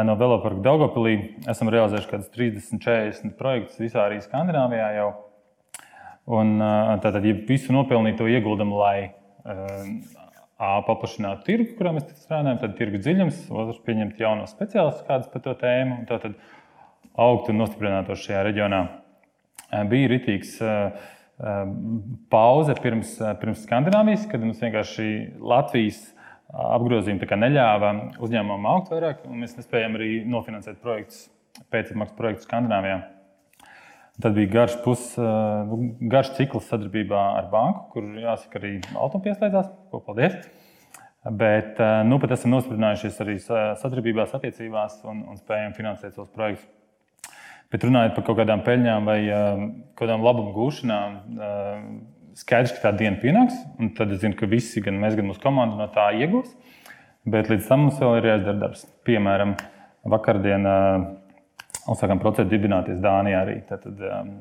No 0.04 0.18
veloparka 0.20 0.60
Daugopilī 0.66 1.14
esam 1.48 1.70
realizējuši 1.72 2.10
kaut 2.10 2.18
kādus 2.18 2.32
30, 2.34 2.82
40 2.84 3.38
projektus 3.38 3.80
visā 3.80 4.04
arī 4.04 4.20
Skandināvijā 4.20 4.90
jau. 4.98 5.08
Un 6.28 6.58
tātad, 7.00 7.24
ja 7.24 7.36
visu 7.48 7.72
nopelnīto 7.72 8.28
ieguldam, 8.28 8.74
lai 8.76 8.98
A, 10.58 10.80
paplašinātu 10.82 11.44
tirgu, 11.46 11.76
kurā 11.78 11.92
mēs 11.94 12.08
strādājam, 12.18 12.56
tad 12.58 12.72
tirgu 12.74 12.98
dziļums, 12.98 13.44
otrs 13.54 13.76
pieņemt 13.86 14.18
jaunos 14.18 14.50
speciālistus, 14.50 15.04
kādas 15.06 15.28
par 15.30 15.44
to 15.44 15.52
tēmu, 15.60 16.00
un 16.00 16.08
tad 16.08 16.32
augt 17.14 17.52
un 17.52 17.60
nostiprinātos 17.62 18.24
šajā 18.24 18.40
reģionā. 18.48 18.80
Bija 19.86 20.08
ritīgs 20.10 20.56
pauze 22.34 22.74
pirms, 22.82 23.12
pirms 23.38 23.62
Skandināvijas, 23.68 24.26
kad 24.32 24.42
mums 24.42 24.58
vienkārši 24.64 25.06
Latvijas 25.38 26.00
apgrozījumi 26.50 27.38
neļāva 27.44 27.92
uzņēmumam 28.18 28.66
augt 28.72 28.90
vairāk, 28.90 29.22
un 29.30 29.44
mēs 29.44 29.54
nespējām 29.60 29.94
arī 30.00 30.10
nofinansēt 30.26 30.82
projektus, 30.82 31.28
pēcapmaksas 31.70 32.18
projektus 32.18 32.50
Skandināvijā. 32.50 32.98
Tad 34.18 34.34
bija 34.34 34.50
garš, 34.50 34.78
pus, 34.82 35.02
garš 36.10 36.32
cikls 36.34 36.66
sadarbībā 36.66 37.20
ar 37.38 37.52
banku, 37.52 37.84
kur 37.92 38.08
jāsaka, 38.18 38.58
arī 38.58 38.72
auto 38.98 39.20
pieslēdzās. 39.22 39.68
Ko 39.92 40.00
paldies! 40.02 40.34
Bet 41.38 41.78
nu, 42.08 42.18
pat 42.22 42.32
esam 42.34 42.54
nostiprinājušies 42.54 43.20
arī 43.22 43.36
sadarbībās, 43.42 44.34
attiecībās 44.34 45.00
un, 45.06 45.22
un 45.28 45.38
spējam 45.38 45.76
finansēt 45.76 46.16
savus 46.16 46.32
projektus. 46.34 46.66
Bet 47.70 47.84
runājot 47.84 48.14
par 48.16 48.24
kaut 48.26 48.38
kādām 48.40 48.62
peļņām 48.64 49.06
vai 49.06 49.18
uh, 49.28 49.64
kādām 49.98 50.22
labumu 50.24 50.54
gūšanām, 50.56 51.18
skaidrs, 52.38 52.74
ka 52.76 52.86
tā 52.86 52.92
diena 52.96 53.18
pienāks. 53.20 53.56
Tad 53.98 54.14
es 54.14 54.22
zinu, 54.22 54.38
ka 54.38 54.48
visi, 54.50 54.82
gan 54.84 54.98
mēs, 55.02 55.18
gan 55.18 55.28
mūsu 55.28 55.42
komanda 55.42 55.78
no 55.78 55.88
tā 55.94 56.08
iegūs. 56.16 56.54
Bet 57.28 57.50
līdz 57.52 57.66
tam 57.68 57.86
mums 57.86 57.98
vēl 58.00 58.20
ir 58.20 58.30
jāizdara 58.30 58.62
darbs. 58.62 58.86
Piemēram, 59.06 59.56
vakardien 60.08 60.64
uh, 61.88 61.94
Uzsākām 61.94 62.20
procesu 62.20 62.50
dibināties 62.50 63.00
Dānijā 63.00 63.40
arī. 63.46 63.58
Tad, 63.68 63.86
um, 63.88 64.32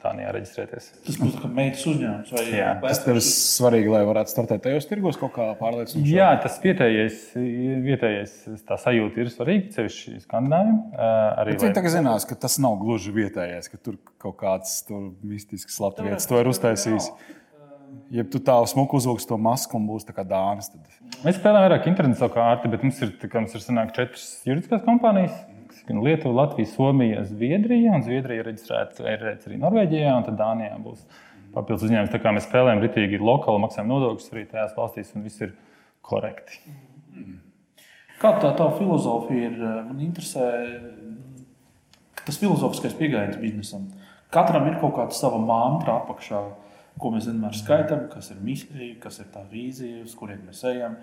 Dānijā 0.00 0.30
reģistrēties. 0.32 0.86
Tas 1.04 1.16
būs 1.20 1.34
kā 1.42 1.48
meitas 1.52 1.82
uzņēmums. 1.90 2.30
Vai, 2.32 2.44
Jā, 2.56 2.70
tas 2.80 3.02
ir 3.04 3.18
svarīgi, 3.26 3.90
lai 3.92 4.00
varētu 4.08 4.32
startēt 4.32 4.62
tajos 4.64 4.88
tirgos 4.88 5.18
kaut 5.20 5.34
kā 5.34 5.50
pārliecinoši. 5.58 6.14
Jā, 6.14 6.30
tas 6.40 6.56
vietējais, 6.62 7.18
vietējais 7.84 8.36
tā 8.68 8.78
sajūta 8.80 9.20
ir 9.20 9.32
svarīga, 9.34 9.74
sevišķi 9.76 10.22
skandināviem. 10.24 10.78
Arī 11.42 11.58
viņi 11.58 11.76
tagad 11.76 11.96
zinās, 11.98 12.24
ka 12.28 12.38
tas 12.46 12.56
nav 12.64 12.78
gluži 12.80 13.12
vietējais, 13.18 13.68
ka 13.72 13.82
tur 13.82 14.00
kaut 14.22 14.38
kāds 14.40 14.78
tur 14.88 15.10
mistisks 15.20 15.76
latvijas 15.82 16.28
to 16.30 16.40
ir 16.40 16.48
uztaisījis. 16.48 17.12
Ja 18.14 18.24
tu 18.26 18.40
tā 18.42 18.56
smuku 18.70 18.98
uzvilksi 18.98 19.28
to 19.28 19.36
masku 19.38 19.76
un 19.78 19.86
būs 19.86 20.06
tā 20.06 20.14
kā 20.14 20.24
dāmas, 20.26 20.70
tad. 20.72 20.82
Mēs 21.24 21.36
spēlējam 21.38 21.66
vairāk 21.66 21.86
internetu 21.90 22.28
kārtu, 22.32 22.70
bet 22.72 22.82
mums 22.86 22.98
ir, 23.02 23.12
kā, 23.20 23.42
mums 23.42 23.54
ir 23.54 23.62
sanāk, 23.62 23.92
četras 23.94 24.28
juridiskās 24.46 24.82
kompānijas 24.86 25.34
gan 25.88 26.02
Lietuva, 26.04 26.44
Latvija, 26.44 26.68
Somija, 26.70 27.24
Zviedrija. 27.28 27.96
Un 27.96 28.04
Zviedrija 28.06 28.42
ir 28.42 28.48
reģistrēta 28.50 29.06
arī 29.06 29.58
Norvēģijā, 29.60 30.14
un 30.16 30.26
tad 30.28 30.38
Dānijā 30.40 30.76
būs 30.82 31.02
papildus 31.54 31.88
uzņēmums. 31.88 32.12
Tā 32.12 32.20
kā 32.22 32.32
mēs 32.34 32.46
spēlējam 32.48 32.82
ritīgi 32.84 33.20
lokāli, 33.22 33.62
maksājam 33.64 33.90
nodokļus 33.90 34.32
arī 34.34 34.46
tajās 34.50 34.76
valstīs, 34.76 35.12
un 35.16 35.26
viss 35.26 35.42
ir 35.44 35.54
korekti. 36.06 36.60
Kāda 38.20 38.42
tā 38.42 38.50
tā 38.58 38.66
filozofija 38.76 39.48
ir? 39.48 39.60
Man 39.88 40.00
interesē 40.04 40.48
tas 42.26 42.38
filozofiskais 42.40 42.96
pieejams 42.98 43.38
biznesam. 43.40 43.88
Katram 44.30 44.68
ir 44.70 44.76
kaut 44.82 44.94
kāda 44.98 45.16
sava 45.16 45.40
mantra 45.42 45.96
apakšā, 46.02 46.42
ko 47.00 47.14
mēs 47.14 47.26
vienmēr 47.30 47.56
skaitām, 47.56 48.04
kas 48.12 48.30
ir 48.34 48.42
misija, 48.44 48.92
kas 49.02 49.18
ir 49.22 49.30
tā 49.32 49.42
vīzija, 49.50 50.04
uz 50.04 50.14
kurien 50.18 50.44
mēs 50.46 50.62
ejam. 50.70 50.98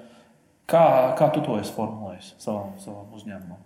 Kā, 0.68 0.84
kā 1.20 1.30
tu 1.34 1.42
to 1.44 1.58
esi 1.60 1.74
formulējis 1.76 2.36
savam, 2.44 2.76
savam 2.84 3.12
uzņēmumam? 3.16 3.60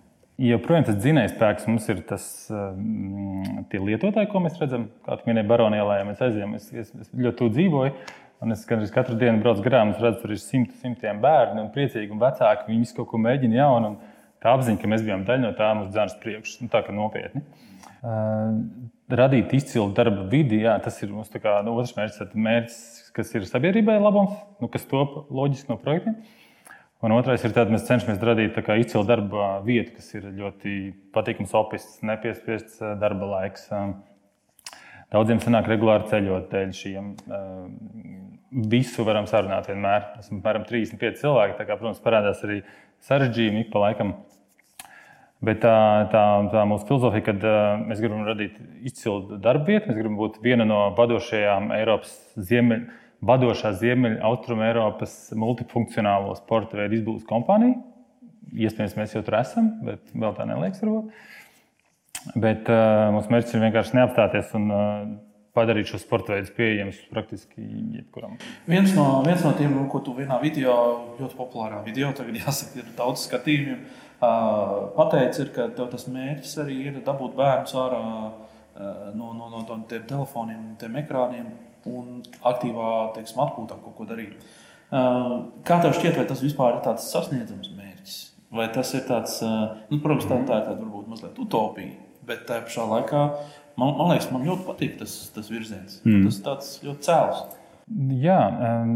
Joprojām 0.49 0.85
tas 0.87 0.97
dzinējspēks 1.01 1.67
mums 1.69 1.87
ir 1.91 2.01
tas 2.07 2.25
um, 2.53 3.61
lietotāji, 3.71 4.29
ko 4.31 4.41
mēs 4.43 4.57
redzam. 4.61 4.87
Kā 5.05 5.17
jau 5.17 5.29
minēja 5.29 5.47
Baronielā, 5.49 5.99
ja 5.99 6.07
mēs 6.07 6.23
aizjām, 6.25 6.55
es, 6.57 6.69
es, 6.73 6.89
es 6.95 7.11
ļoti 7.13 7.37
tuvu 7.41 7.53
dzīvoju. 7.57 7.93
Un 8.41 8.55
es 8.55 8.63
gandrīz 8.65 8.93
katru 8.93 9.17
dienu 9.21 9.43
braucu 9.43 9.61
garām, 9.61 9.91
redzu, 10.01 10.23
tur 10.23 10.33
ir 10.33 10.41
simt, 10.41 10.73
simtiem 10.81 11.19
bērnu, 11.21 11.61
un 11.61 11.69
priecīgi, 11.75 12.09
un 12.09 12.21
vecāki. 12.23 12.71
Viņi 12.71 12.87
visu 12.87 12.97
kaut 12.97 13.11
ko 13.11 13.21
mēģina 13.21 13.59
jaunu. 13.59 13.91
Tā 14.41 14.55
apziņa, 14.55 14.81
ka 14.81 14.89
mēs 14.89 15.05
bijām 15.05 15.27
daļa 15.27 15.43
no 15.43 15.51
tā, 15.59 15.67
mums 15.77 15.91
dzēns 15.93 16.17
priekš, 16.23 16.55
nu, 16.63 16.71
tā 16.73 16.81
kā 16.87 16.95
nopietni. 16.95 17.43
Uh, 18.01 18.55
radīt 19.13 19.53
izcilu 19.53 19.91
darba 19.93 20.25
vidi, 20.31 20.63
jā, 20.63 20.73
tas 20.81 20.97
ir 21.05 21.13
mūsu 21.13 21.37
kā, 21.43 21.59
nu, 21.67 21.75
otrs 21.77 21.93
mērķis, 21.99 22.33
mērķis, 22.33 22.79
kas 23.13 23.35
ir 23.37 23.45
sabiedrībai 23.45 23.99
labums, 24.01 24.33
nu, 24.57 24.71
kas 24.73 24.89
top 24.89 25.27
loģiski 25.29 25.69
no 25.69 25.77
projektiem. 25.77 26.17
Uh, 26.17 26.40
Un 27.01 27.15
otrais 27.15 27.41
ir 27.41 27.53
tāds, 27.55 27.71
mēs 27.73 27.87
cenšamies 27.87 28.19
radīt 28.21 28.57
izcilu 28.61 29.01
darba 29.09 29.55
vietu, 29.65 29.95
kas 29.95 30.11
ir 30.13 30.27
ļoti 30.37 30.73
patīkams, 31.15 31.55
opists, 31.57 32.03
nepiespiests 32.05 32.77
eh, 32.77 32.91
darba 33.01 33.29
laiks. 33.31 33.63
Eh, 33.73 34.75
daudziem 35.15 35.41
sanāk 35.41 35.65
regulāri 35.71 36.05
ceļot 36.11 36.45
dēļ 36.51 36.75
šiem. 36.77 37.07
Eh, 37.25 38.21
visu 38.69 39.07
varam 39.07 39.25
sarunāt 39.25 39.71
vienmēr. 39.71 40.11
Esmu 40.21 40.43
apmēram 40.43 40.67
35 40.69 41.17
cilvēki. 41.23 41.57
Tā 41.57 41.65
kā, 41.65 41.79
protams, 41.79 42.03
parādās 42.05 42.45
arī 42.45 42.61
sarežģījumi 43.09 43.65
ik 43.65 43.73
pa 43.73 43.81
laikam. 43.87 44.13
Bet 45.41 45.63
tā, 45.65 45.75
tā, 46.13 46.23
tā 46.53 46.69
mūsu 46.69 46.85
filozofija, 46.85 47.31
kad 47.31 47.45
mēs 47.81 47.97
gribam 48.03 48.27
radīt 48.29 48.61
izcilu 48.85 49.39
darba 49.41 49.71
vietu, 49.71 49.89
mēs 49.89 49.97
gribam 49.97 50.21
būt 50.21 50.37
viena 50.45 50.69
no 50.69 50.83
vadošajām 50.99 51.73
Eiropas 51.79 52.13
ziemeļiem 52.37 52.91
vadošā 53.25 53.73
Ziemeļ-Austrum 53.79 54.61
Eiropas 54.65 55.15
multifunkcionālo 55.37 56.33
sporta 56.39 56.79
veidu 56.79 56.99
izbūves 56.99 57.27
kompānija. 57.29 57.77
Iespējams, 58.51 58.97
mēs 58.97 59.13
jau 59.15 59.21
tur 59.25 59.37
esam, 59.39 59.69
bet 59.85 60.11
vēl 60.11 60.33
tā 60.35 60.47
neliekas. 60.49 60.81
Varbūt. 60.83 61.27
Bet 62.41 62.69
uh, 62.69 63.09
mūsu 63.15 63.31
mērķis 63.33 63.55
ir 63.55 63.63
vienkārši 63.63 63.97
neapstāties 63.97 64.51
un 64.57 64.67
uh, 64.73 64.89
padarīt 65.57 65.89
šo 65.89 66.01
sporta 66.01 66.35
veidu 66.35 66.53
pieejamus 66.57 66.99
praktiski 67.13 67.63
jebkuram. 67.97 68.35
Viens 68.69 68.93
no, 68.97 69.07
viens 69.25 69.41
no 69.45 69.53
tiem, 69.57 69.73
ko 69.91 70.03
tu 70.05 70.13
vienā 70.17 70.37
video, 70.43 70.75
ļoti 71.21 71.37
populārā 71.39 71.81
video, 71.85 72.11
tagad 72.17 72.37
jāsaka, 72.41 72.81
ir 72.81 72.93
daudz 72.97 73.25
skatījumu, 73.29 73.79
uh, 74.19 74.77
pateicis, 74.97 75.49
ka 75.55 75.71
tev 75.77 75.89
tas 75.93 76.07
mērķis 76.11 76.55
arī 76.65 76.77
ir 76.91 77.01
dabūt 77.05 77.35
bērnus 77.39 77.75
ārā 77.81 78.05
uh, 78.05 79.09
no, 79.17 79.33
no, 79.37 79.49
no 79.53 79.65
tiem 79.89 80.05
telefoniem, 80.09 80.71
tiem 80.81 81.01
ekrāniem 81.01 81.51
un 81.89 82.19
aktīvā 82.45 82.89
teiksim, 83.15 83.39
atpūtā 83.45 83.79
kaut 83.81 83.95
ko 83.97 84.09
darīt. 84.09 84.35
Kā 84.91 85.79
tev 85.79 85.95
šķiet, 85.95 86.17
vai 86.19 86.27
tas 86.29 86.43
vispār 86.43 86.77
ir 86.77 86.83
tāds 86.85 87.07
sasniedzams 87.13 87.71
mērķis? 87.77 88.19
Vai 88.51 88.67
tas 88.75 88.91
ir 88.97 89.05
tāds, 89.07 89.37
nu, 89.41 90.01
protams, 90.03 90.27
tā, 90.27 90.41
tā 90.43 90.59
ir 90.59 90.65
tāda 90.67 90.79
varbūt 90.81 91.07
mazliet 91.07 91.37
utopija, 91.39 91.93
bet 92.27 92.43
tajā 92.49 92.65
pašā 92.67 92.87
laikā 92.89 93.25
man, 93.79 93.95
man 93.97 94.11
liekas, 94.11 94.29
man 94.33 94.47
ļoti 94.47 94.67
patīk 94.67 94.97
tas, 94.99 95.17
tas 95.35 95.51
virziens. 95.51 95.99
Mm. 96.05 96.25
Tas 96.27 96.39
tāds 96.45 96.71
ļoti 96.85 97.07
cēls. 97.07 97.43
Jā, 98.21 98.39
um, 98.67 98.95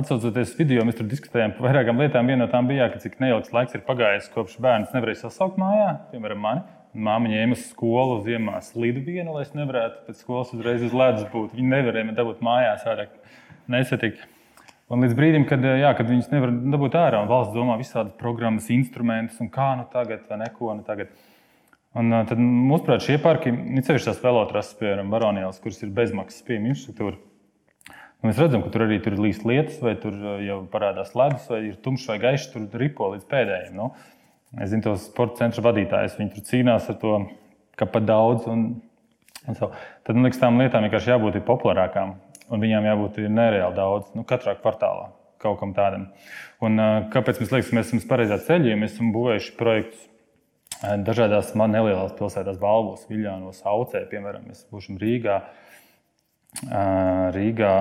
atcaucoties 0.00 0.54
video, 0.58 0.84
mēs 0.88 0.98
tur 0.98 1.08
diskutējām 1.10 1.56
par 1.56 1.68
vairākām 1.68 2.00
lietām. 2.00 2.28
Viena 2.28 2.46
no 2.46 2.52
tām 2.52 2.68
bija, 2.70 2.90
ka 2.92 3.00
cik 3.02 3.18
neilgs 3.22 3.52
laiks 3.54 3.76
ir 3.76 3.84
pagājis, 3.86 4.30
kopš 4.34 4.58
bērns 4.62 4.94
nevarēja 4.96 5.26
sasaukt 5.26 5.60
mājā, 5.60 5.92
piemēram, 6.12 6.42
mani. 6.42 6.64
Māma 6.92 7.30
ņēma 7.32 7.56
uz 7.56 7.64
skolu 7.70 8.18
ziemā 8.26 8.58
slidu 8.66 9.00
vienu, 9.06 9.32
lai 9.32 9.46
es 9.46 9.54
nevarētu 9.56 10.02
pēc 10.08 10.18
skolas 10.20 10.52
uzreiz 10.52 10.82
uz 10.84 10.92
ledus 10.92 11.24
būt. 11.32 11.54
Viņi 11.56 11.72
nevarēja 11.72 12.08
man 12.10 12.18
dabūt 12.18 12.42
mājās 12.44 12.84
ārā 12.90 13.06
nesatikt. 13.72 14.26
Un 14.92 15.00
līdz 15.00 15.16
brīdim, 15.16 15.46
kad, 15.48 15.64
jā, 15.64 15.88
kad 15.96 16.10
viņas 16.10 16.28
nevar 16.34 16.52
dabūt 16.74 16.98
ārā, 17.00 17.22
un 17.24 17.30
valsts 17.30 17.56
domā 17.56 17.78
visādas 17.80 18.12
programmas, 18.20 18.68
instrumentus, 18.74 19.40
un 19.40 19.48
kā 19.52 19.70
nu 19.80 19.86
tagad, 19.88 20.26
vai 20.28 20.42
neko 20.42 20.74
nu 20.76 20.84
tagad. 20.84 21.14
Un, 21.96 22.12
tad, 22.28 22.36
mūsuprāt, 22.40 23.04
šie 23.06 23.16
parki, 23.20 23.52
ir 23.52 23.86
sevišķi 23.86 24.10
tās 24.10 24.20
velotrases, 24.20 24.76
piemēram, 24.76 25.08
Baronijas, 25.12 25.60
kuras 25.64 25.80
ir 25.80 25.94
bezmaksas 25.96 26.44
pieejama 26.44 26.74
infrastruktūra. 26.74 27.16
Mēs 28.22 28.38
redzam, 28.38 28.62
ka 28.62 28.70
tur 28.70 28.84
arī 28.84 29.00
tur 29.02 29.16
līdz 29.18 29.40
lietas, 29.48 29.80
vai 29.82 29.96
tur 29.98 30.14
jau 30.44 30.60
parādās 30.72 31.16
ledus, 31.18 31.48
vai 31.50 31.64
ir 31.70 31.80
tumšs 31.82 32.04
vai 32.12 32.20
gaišs, 32.22 32.52
tur 32.52 32.68
ripo 32.84 33.08
līdz 33.14 33.24
pēdējiem. 33.32 33.80
Nu. 33.80 33.88
Es 34.60 34.72
zinu, 34.72 34.84
tos 34.84 35.06
sporta 35.08 35.44
centra 35.44 35.64
vadītājus. 35.68 36.18
Viņi 36.18 36.34
tur 36.34 36.44
cīnās 36.48 36.90
ar 36.92 36.98
to, 37.00 37.14
ka 37.80 37.88
pat 37.88 38.04
daudz. 38.08 38.44
Un, 38.52 38.66
un 39.48 39.58
so. 39.58 39.70
Tad 40.04 40.18
man 40.18 40.28
liekas, 40.28 40.42
tām 40.42 40.60
lietām 40.60 40.84
vienkārši 40.84 41.14
jābūt 41.14 41.40
populārākām. 41.46 42.16
un 42.52 42.60
viņām 42.60 42.84
jābūt 42.84 43.18
nereāli 43.32 43.76
daudz, 43.76 44.10
nu, 44.12 44.26
katrā 44.28 44.52
kvartālā 44.58 45.10
kaut 45.42 45.58
kam 45.58 45.72
tādam. 45.74 46.06
Un, 46.62 46.78
kāpēc 47.10 47.40
mēs 47.40 47.50
liekas, 47.50 47.70
ka 47.70 47.76
mēs 47.78 47.88
esam 47.90 48.02
pareizā 48.10 48.36
ceļā, 48.44 48.76
mēs 48.78 48.92
esam 48.94 49.08
būvējuši 49.14 49.54
projektus 49.58 50.04
dažādās 50.82 51.52
man 51.58 51.74
nelielās 51.74 52.14
pilsētās, 52.18 52.58
Balvos, 52.60 53.06
Viljānos, 53.10 53.62
Aucē, 53.68 54.02
piemēram, 54.10 54.48
mēs 54.50 54.64
būsim 54.72 54.98
Rīgā, 55.00 55.40
Rīgā 57.36 57.72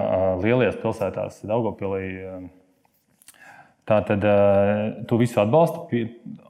lielajās 0.41 0.77
pilsētās, 0.81 1.41
Daugopilī. 1.49 2.05
Tā 3.89 3.97
tad 4.05 4.25
tu 5.09 5.17
visu 5.17 5.39
atbalsti 5.41 6.03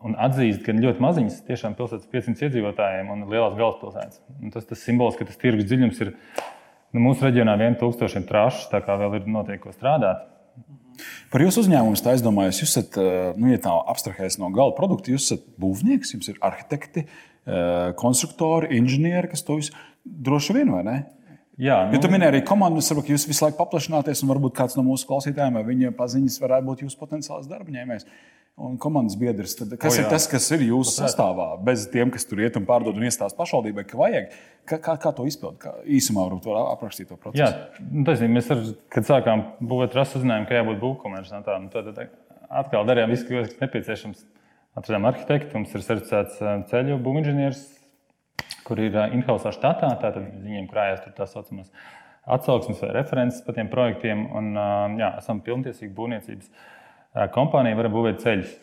un 0.03 0.17
atzīst, 0.19 0.65
ka 0.65 0.75
ļoti 0.75 1.03
maziņas 1.03 1.37
tiešām 1.47 1.77
pilsētas 1.77 2.09
500 2.11 2.47
iedzīvotājiem 2.47 3.11
un 3.13 3.23
lielās 3.31 3.55
galvaspilsētas. 3.55 4.19
Un 4.41 4.51
tas 4.53 4.67
tas 4.67 4.83
simbols, 4.83 5.15
ka 5.17 5.27
tas 5.29 5.39
tirgus 5.39 5.69
dziļums 5.69 6.01
ir 6.03 6.11
nu, 6.11 7.03
mūsu 7.07 7.25
reģionā 7.25 7.55
1000 7.79 8.27
trašus, 8.27 8.67
tā 8.73 8.83
kā 8.83 8.99
vēl 8.99 9.21
ir 9.21 9.31
notiek 9.31 9.63
ko 9.63 9.71
strādāt. 9.71 10.27
Par 11.31 11.41
jūsu 11.41 11.63
uzņēmumu 11.63 11.95
es 11.95 12.23
domāju, 12.25 12.51
jūs 12.51 12.65
esat, 12.67 12.99
nu, 13.39 13.47
ja 13.53 13.61
tā 13.63 13.73
abstrahēs 13.93 14.37
no 14.41 14.51
gala 14.53 14.75
produkta, 14.77 15.13
jūs 15.13 15.29
esat 15.29 15.47
būvnieks, 15.61 16.11
jums 16.17 16.27
ir 16.33 16.41
arhitekti, 16.43 17.05
konstruktori, 17.97 18.75
inženieri, 18.77 19.31
kas 19.31 19.47
to 19.47 19.57
visu 19.61 19.73
droši 20.03 20.59
vien 20.59 20.75
vai 20.75 20.83
ne? 20.85 20.97
Jā, 21.61 21.77
nu, 21.85 21.93
ja 21.93 22.01
tu 22.01 22.09
minēji 22.09 22.33
arī 22.33 22.41
komandu, 22.47 22.81
ka 22.81 23.13
jūs 23.13 23.27
visu 23.29 23.45
laiku 23.45 23.59
paplašināties, 23.59 24.23
un 24.25 24.31
varbūt 24.31 24.55
kāds 24.57 24.77
no 24.79 24.85
mūsu 24.87 25.05
klausītājiem 25.09 25.59
vai 25.59 25.65
viņa 25.67 25.91
paziņas 25.97 26.39
varētu 26.41 26.67
būt 26.71 26.85
jūsu 26.87 26.97
potenciāls 26.97 27.49
darba 27.49 27.73
ņēmējs. 27.75 28.07
Un 28.61 28.75
komandas 28.81 29.15
biedrs, 29.17 29.53
tad, 29.57 29.71
kas 29.79 29.95
o, 29.95 29.99
jā. 29.99 30.03
ir 30.03 30.09
tas, 30.11 30.25
kas 30.29 30.45
ir 30.53 30.65
jūsu 30.67 30.91
sastāvā, 30.97 31.53
bez 31.65 31.85
tiem, 31.89 32.11
kas 32.13 32.25
tur 32.27 32.41
iet 32.43 32.57
un 32.59 32.65
pārdod 32.67 32.97
un 32.99 33.05
iestāsta 33.07 33.37
pašvaldībai, 33.37 33.85
ka 33.87 33.97
vajag? 33.97 34.33
Kā, 34.67 34.77
kā, 34.83 34.97
kā 35.01 35.13
to 35.17 35.25
izpildīt? 35.29 35.69
Īsumā 35.97 36.25
varbūt 36.27 36.49
var 36.51 36.73
aprakstīt 36.73 37.09
to 37.09 37.17
procesu. 37.17 37.39
Jā, 37.39 37.79
nu, 37.87 38.03
tas 38.09 38.21
ir. 38.21 38.29
Mēs, 38.33 38.51
ar, 38.53 38.61
kad 38.93 39.07
sākām 39.07 39.45
būvēt 39.71 39.95
rasu, 39.97 40.19
uzzinājām, 40.19 40.49
ka 40.49 40.59
jābūt 40.59 40.81
būvkomercam. 40.83 41.47
Nu, 41.63 41.71
tad, 41.73 41.89
tad 41.95 42.11
atkal 42.61 42.85
darījām 42.89 43.15
visu, 43.15 43.29
kas 43.31 43.55
nepieciešams. 43.63 44.25
Atradām 44.77 45.07
arhitektu, 45.09 45.55
mums 45.57 45.73
ir 45.75 45.87
certificēts 45.87 46.37
ceļu 46.69 46.99
būvinženieris, 47.03 47.63
kur 48.67 48.81
ir 48.81 48.95
in-house 49.11 49.53
štatā. 49.55 49.91
Tātad 50.01 50.21
viņiem 50.21 50.69
krājās 50.71 51.03
tur 51.05 51.15
tā 51.17 51.27
saucamās 51.29 51.71
atsauksmes 52.31 52.81
vai 52.83 52.91
references 52.99 53.41
par 53.45 53.57
tiem 53.57 53.69
projektiem. 53.71 54.25
Un, 54.37 54.51
jā, 55.01 55.13
esam 55.21 55.41
pilntiesīgi 55.45 55.93
būvniecības 55.97 56.51
kompānija, 57.35 57.79
varam 57.79 57.95
būvēt 57.95 58.21
ceļus. 58.23 58.57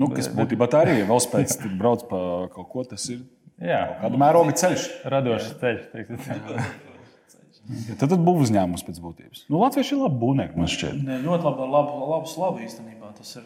Nu, 0.00 0.08
kas 0.12 0.30
būtībā 0.32 0.68
tā 0.72 0.86
arī 0.86 1.02
ir. 1.02 1.08
Vēl 1.10 1.20
spēc 1.22 1.58
tam 1.60 1.76
brauc 1.80 2.06
pa 2.08 2.22
kaut 2.54 2.70
ko, 2.72 2.86
tas 2.88 3.04
ir 3.12 3.20
jā. 3.60 3.82
kāda 4.00 4.20
mēroga 4.20 4.56
ceļš. 4.62 4.88
Radošs 5.12 5.52
ceļš. 5.60 5.84
Ja 7.86 7.94
tad, 7.94 8.10
tad 8.10 8.22
būs 8.26 8.48
uzņēmums 8.48 8.82
pēc 8.82 8.96
būtības. 8.98 9.44
Nu, 9.46 9.60
Latvijas 9.62 9.92
ir 9.94 10.00
labi 10.00 10.18
būvnieki, 10.18 10.58
man 10.58 10.70
šķiet. 10.70 10.96
Ne, 11.06 11.18
ļoti 11.22 11.46
labi, 11.46 11.68
labu, 11.70 11.98
labu 12.10 12.30
slavu 12.30 12.64
īstenībā. 12.64 13.12
Tas 13.14 13.36
ir 13.38 13.44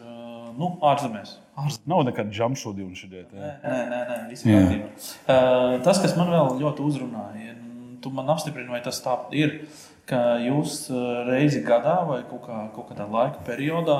nu, 0.57 0.71
ārzemēs. 0.91 1.37
Ārzemēs. 1.57 1.83
Nav 1.89 2.03
nekāda 2.07 2.33
jumpšūdi 2.33 2.85
un 2.85 2.95
šī 2.97 3.11
lieta. 3.13 3.37
Nē, 3.37 3.51
nē, 3.63 4.01
nē, 4.09 4.17
nē 4.45 4.79
uh, 4.79 5.77
tas, 5.85 6.01
kas 6.03 6.17
man 6.19 6.33
vēl 6.33 6.57
ļoti 6.61 6.85
uzrunāja, 6.85 7.55
tu 8.01 8.13
man 8.13 8.29
apstiprini, 8.33 8.71
vai 8.71 8.81
tas 8.85 8.99
tā 9.03 9.15
ir, 9.35 9.59
ka 10.07 10.37
jūs 10.39 10.85
reizi 11.27 11.61
gadā 11.67 11.97
vai 12.07 12.21
kaut, 12.29 12.45
kā, 12.45 12.59
kaut 12.75 12.91
kādā 12.91 13.07
laika 13.11 13.41
periodā 13.47 13.97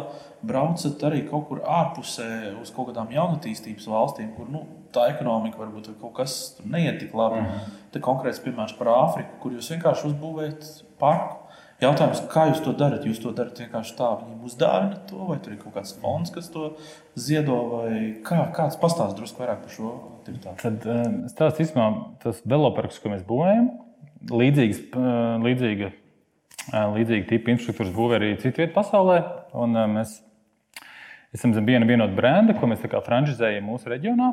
braucat 0.47 1.03
arī 1.09 1.25
kaut 1.27 1.49
kur 1.49 1.63
ārpusē 1.67 2.53
uz 2.61 2.71
kaut 2.75 2.91
kādām 2.91 3.11
jaunatīstības 3.11 3.89
valstīm, 3.91 4.29
kur 4.37 4.47
nu, 4.51 4.63
tā 4.95 5.09
ekonomika 5.11 5.59
varbūt 5.59 5.91
kaut 5.99 6.15
kas 6.21 6.37
neiet 6.63 7.01
tik 7.01 7.13
labi. 7.17 7.41
Mm 7.41 7.49
-hmm. 7.49 7.75
Te 7.91 7.99
konkrēts 7.99 8.39
piemērs 8.43 8.77
par 8.77 8.87
Āfriku, 8.87 9.39
kur 9.41 9.51
jūs 9.51 9.71
vienkārši 9.73 10.07
uzbūvējat 10.11 10.71
parku 10.99 11.46
Jautājums, 11.77 12.23
kā 12.31 12.47
jūs 12.49 12.61
to 12.65 12.71
darat? 12.73 13.03
Jūs 13.05 13.19
to 13.21 13.31
darat 13.37 13.59
vienkārši 13.61 13.93
tā, 13.99 14.07
viņiem 14.23 14.45
uzdāvinat 14.49 15.03
to, 15.11 15.19
vai 15.29 15.35
tur 15.37 15.53
ir 15.53 15.59
kaut 15.61 15.75
kāds 15.75 15.91
fonds, 16.01 16.31
kas 16.33 16.47
to 16.49 16.71
ziedo, 17.13 17.57
vai 17.75 17.89
kā, 18.25 18.39
kāds 18.55 18.79
pastāsta 18.81 19.13
drusku 19.19 19.43
vairāk 19.43 19.59
par 19.61 19.75
šo 19.75 19.91
aktivitāti? 20.15 20.57
Tad 20.63 20.87
eh, 20.89 21.03
stāsts 21.29 21.61
īstenībā 21.67 21.89
tas 22.23 22.39
veloparks, 22.49 22.97
ko 23.03 23.11
mēs 23.13 23.21
būvējam, 23.27 23.67
līdzīgs, 24.33 24.79
eh, 24.89 25.35
līdzīga, 25.45 25.91
eh, 26.71 26.87
līdzīga 26.95 27.29
tipa 27.29 27.53
infrastruktūras 27.53 27.93
būvē 27.99 28.17
arī 28.17 28.31
citu 28.41 28.63
vietu 28.63 28.73
pasaulē. 28.79 29.19
Un 29.61 29.77
mēs 29.93 30.15
esam 31.37 31.53
zem 31.53 31.69
viena 31.69 31.85
vienota 31.85 32.17
brenda, 32.17 32.57
ko 32.57 32.71
mēs 32.71 32.81
frančizējam 32.81 33.69
mūsu 33.69 33.93
reģionā, 33.93 34.31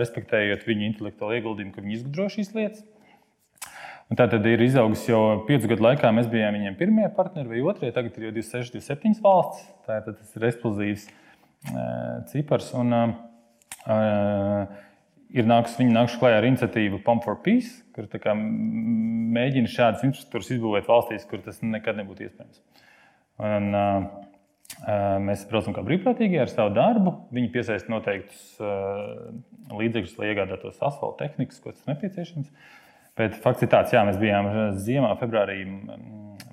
respektējot 0.00 0.64
viņu 0.64 0.88
intelektuālo 0.88 1.36
ieguldījumu, 1.36 1.76
ka 1.76 1.84
viņi 1.84 2.00
izgudro 2.00 2.30
šīs 2.32 2.54
lietas. 2.56 2.88
Un 4.10 4.18
tā 4.18 4.26
tad 4.26 4.46
ir 4.50 4.62
izaugusi 4.64 5.12
jau 5.12 5.22
piecu 5.46 5.68
gadu 5.70 5.84
laikā. 5.86 6.10
Mēs 6.10 6.26
bijām 6.30 6.56
viņiem 6.56 6.76
pirmie 6.78 7.06
partneri 7.14 7.52
vai 7.52 7.60
otrie. 7.70 7.92
Tagad 7.94 8.16
ir 8.18 8.26
jau 8.26 8.32
26, 8.40 8.72
27 8.74 9.20
valsts. 9.22 9.68
Tā 9.86 10.00
tad 10.02 10.16
tas 10.18 10.32
ir 10.34 10.46
eksplozīvs 10.48 11.04
cipars. 12.32 12.72
Un, 12.74 12.96
uh, 13.86 14.64
ir 15.30 15.46
nākus, 15.46 15.76
viņi 15.78 15.94
nākuši 15.94 16.18
klajā 16.22 16.40
ar 16.40 16.48
iniciatīvu 16.48 17.02
Pump 17.06 17.22
for 17.26 17.38
Peace, 17.44 17.84
kur 17.94 18.08
mēģina 18.10 19.70
šādas 19.70 20.02
infrastruktūras 20.08 20.50
izbūvēt 20.56 20.90
valstīs, 20.90 21.28
kur 21.30 21.44
tas 21.44 21.62
nekad 21.62 22.00
nebūtu 22.00 22.26
iespējams. 22.26 22.64
Un, 23.46 23.70
uh, 23.76 24.10
mēs 25.22 25.46
braucam 25.50 25.74
kā 25.76 25.84
brīvprātīgi 25.86 26.40
ar 26.40 26.50
savu 26.50 26.74
darbu. 26.74 27.14
Viņi 27.34 27.52
piesaista 27.54 27.92
noteiktus 27.92 28.42
uh, 28.62 29.30
līdzekļus, 29.70 30.18
lai 30.18 30.32
iegādātos 30.32 30.82
asfalta 30.82 31.26
tehnikas, 31.26 31.62
ko 31.62 31.74
tas 31.74 31.86
nepieciešams. 31.90 32.50
Bet 33.20 33.36
fakts 33.42 33.66
ir 33.66 33.70
tāds, 33.72 33.92
ka 33.92 34.06
mēs 34.08 34.16
bijām 34.20 34.48
ziemā, 34.80 35.12
februārī 35.20 35.60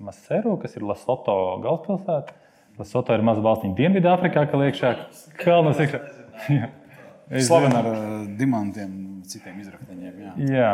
Maseru, 0.03 0.58
kas 0.62 0.75
ir 0.75 0.84
Lasoto 0.88 1.36
galvaspilsēta. 1.63 2.36
Lasoto 2.77 3.15
ir 3.15 3.23
maza 3.25 3.41
valstiņa 3.45 3.77
Dienvidāfrikā, 3.77 4.43
ka 4.51 4.60
liekšā 4.62 4.91
kalnos 5.39 5.80
iekšā. 5.82 6.01
Slavena 7.43 7.82
ar 7.82 7.88
dimantiem, 8.39 8.91
citiem 9.27 9.58
izrakteņiem. 9.60 10.19
Jā. 10.23 10.34
jā, 10.47 10.67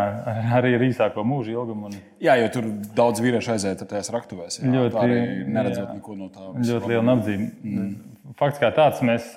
arī 0.60 0.76
ar 0.78 0.84
īsāko 0.86 1.24
mūža 1.26 1.56
ilgumu. 1.56 1.90
Un... 1.90 1.96
Jā, 2.22 2.36
jo 2.42 2.52
tur 2.54 2.68
daudz 2.94 3.24
vīriešu 3.24 3.56
aiziet 3.56 3.82
tajās 3.90 4.12
raktuvēs. 4.14 4.60
Jā, 4.62 4.70
ļoti, 4.70 4.94
tā 4.94 5.06
arī 5.08 5.18
neredzot 5.48 5.88
jā, 5.88 5.96
neko 5.98 6.18
no 6.20 6.30
tā. 6.34 6.52
Ļoti 6.60 6.92
liela 6.92 7.08
nabadzība. 7.08 7.50
Mm. 7.64 8.36
Fakts 8.38 8.62
kā 8.62 8.70
tāds, 8.76 9.02
mēs 9.06 9.34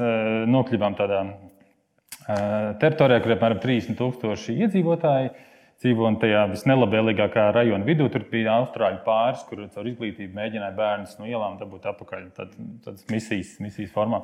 nokļuvām 0.52 0.98
tādā 0.98 1.22
teritorijā, 2.82 3.22
kur 3.22 3.32
ir 3.32 3.38
apmēram 3.38 3.62
30 3.64 3.96
tūkstoši 4.02 4.58
iedzīvotāji 4.66 5.32
dzīvo 5.82 6.08
tajā 6.22 6.46
visnelabvēlīgākā 6.52 7.50
rajona 7.56 7.86
vidū. 7.86 8.08
Tur 8.12 8.24
bija 8.30 8.56
austrāļu 8.60 9.02
pāris, 9.06 9.44
kur 9.48 9.62
caur 9.74 9.90
izglītību 9.90 10.36
mēģināja 10.36 10.74
bērnus 10.76 11.14
no 11.20 11.28
ielām 11.28 11.58
dabūt 11.60 11.88
atpakaļ 11.92 12.26
tādas 12.38 13.06
misijas, 13.12 13.56
misijas 13.62 13.92
formā. 13.94 14.22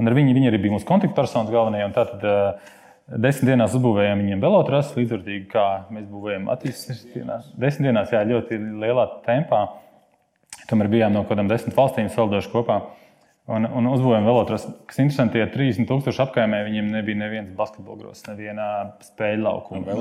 Un 0.00 0.08
ar 0.08 0.16
viņu 0.16 0.34
viņi 0.36 0.48
arī 0.48 0.62
bija 0.62 0.74
mūsu 0.74 0.88
kontaktpersonas 0.88 1.52
galvenie. 1.52 1.82
Tātad 1.94 2.24
uh, 2.24 2.70
desmit 3.10 3.52
dienās 3.52 3.74
uzbūvējām 3.76 4.22
viņiem 4.24 4.42
velotrasu, 4.42 4.96
līdzvērtīgi 5.00 5.44
kā 5.52 5.66
mēs 5.92 6.06
būvējam 6.08 6.48
attīstības 6.54 7.02
dienās. 7.14 7.50
Desmit 7.60 7.90
dienās, 7.90 8.14
jā, 8.14 8.24
ļoti 8.30 8.58
lielā 8.80 9.06
tempā. 9.26 9.66
Tomēr 10.70 10.90
bijām 10.92 11.14
no 11.14 11.24
kaut 11.24 11.34
kādām 11.34 11.50
desmit 11.50 11.76
valstīm 11.76 12.08
saldojuši 12.12 12.52
kopā. 12.52 12.80
Un, 13.50 13.66
un 13.66 13.86
uzbūvējām 13.90 14.26
vēl 14.28 14.36
otrs, 14.44 14.64
kas 14.86 15.00
interesanti, 15.02 15.40
ja 15.40 15.48
30,000 15.50 16.22
apkaimē 16.22 16.60
viņiem 16.68 16.90
nebija 16.92 17.18
nevienas 17.18 17.56
basketbola 17.58 17.98
grozs, 17.98 18.22
neviena 18.28 18.66
spēļu 19.02 19.42
laukuma. 19.42 19.96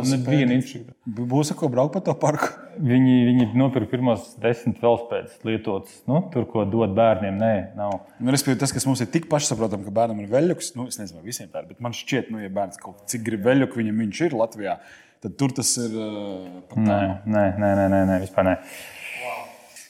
Būs 1.18 1.50
ko 1.58 1.70
braukt 1.74 1.96
pa 1.96 2.04
to 2.06 2.14
parku? 2.20 2.52
Viņi, 2.92 3.16
viņi 3.28 3.46
nopirka 3.60 3.90
pirmos 3.92 4.38
desmit 4.40 4.78
velospēdas 4.80 5.42
lietotas. 5.44 5.98
Nu, 6.08 6.22
tur, 6.32 6.46
ko 6.48 6.62
dod 6.70 6.94
bērniem, 6.96 7.36
nē, 7.42 7.50
nav. 7.76 7.98
Nu, 8.22 8.32
Respektīvi, 8.32 8.62
tas, 8.62 8.72
kas 8.72 8.88
mums 8.88 9.02
ir 9.04 9.10
tik 9.12 9.28
pašsaprotami, 9.32 9.84
ka 9.84 9.92
bērnam 9.98 10.22
ir 10.24 10.30
veļuks, 10.32 10.72
nu, 10.78 10.86
es 10.88 10.96
nezinu, 11.02 11.20
visiem 11.26 11.50
tā 11.52 11.66
ir, 11.66 11.68
bet 11.74 11.84
man 11.84 11.98
šķiet, 11.98 12.30
nu, 12.32 12.40
ja 12.40 12.48
bērns 12.56 12.80
kaut 12.80 13.02
cik 13.12 13.26
grib 13.26 13.44
veļuku, 13.50 13.82
viņam 13.82 14.00
viņš 14.06 14.22
ir 14.30 14.38
Latvijā, 14.40 14.78
tad 15.26 15.36
tur 15.42 15.52
tas 15.60 15.74
ir. 15.82 15.92
Uh, 15.92 16.80
nē, 16.80 17.02
nē, 17.28 17.44
nē, 17.60 17.74
nē, 17.82 18.02
nē, 18.14 18.22
vispār 18.24 18.48
nē. 18.48 18.56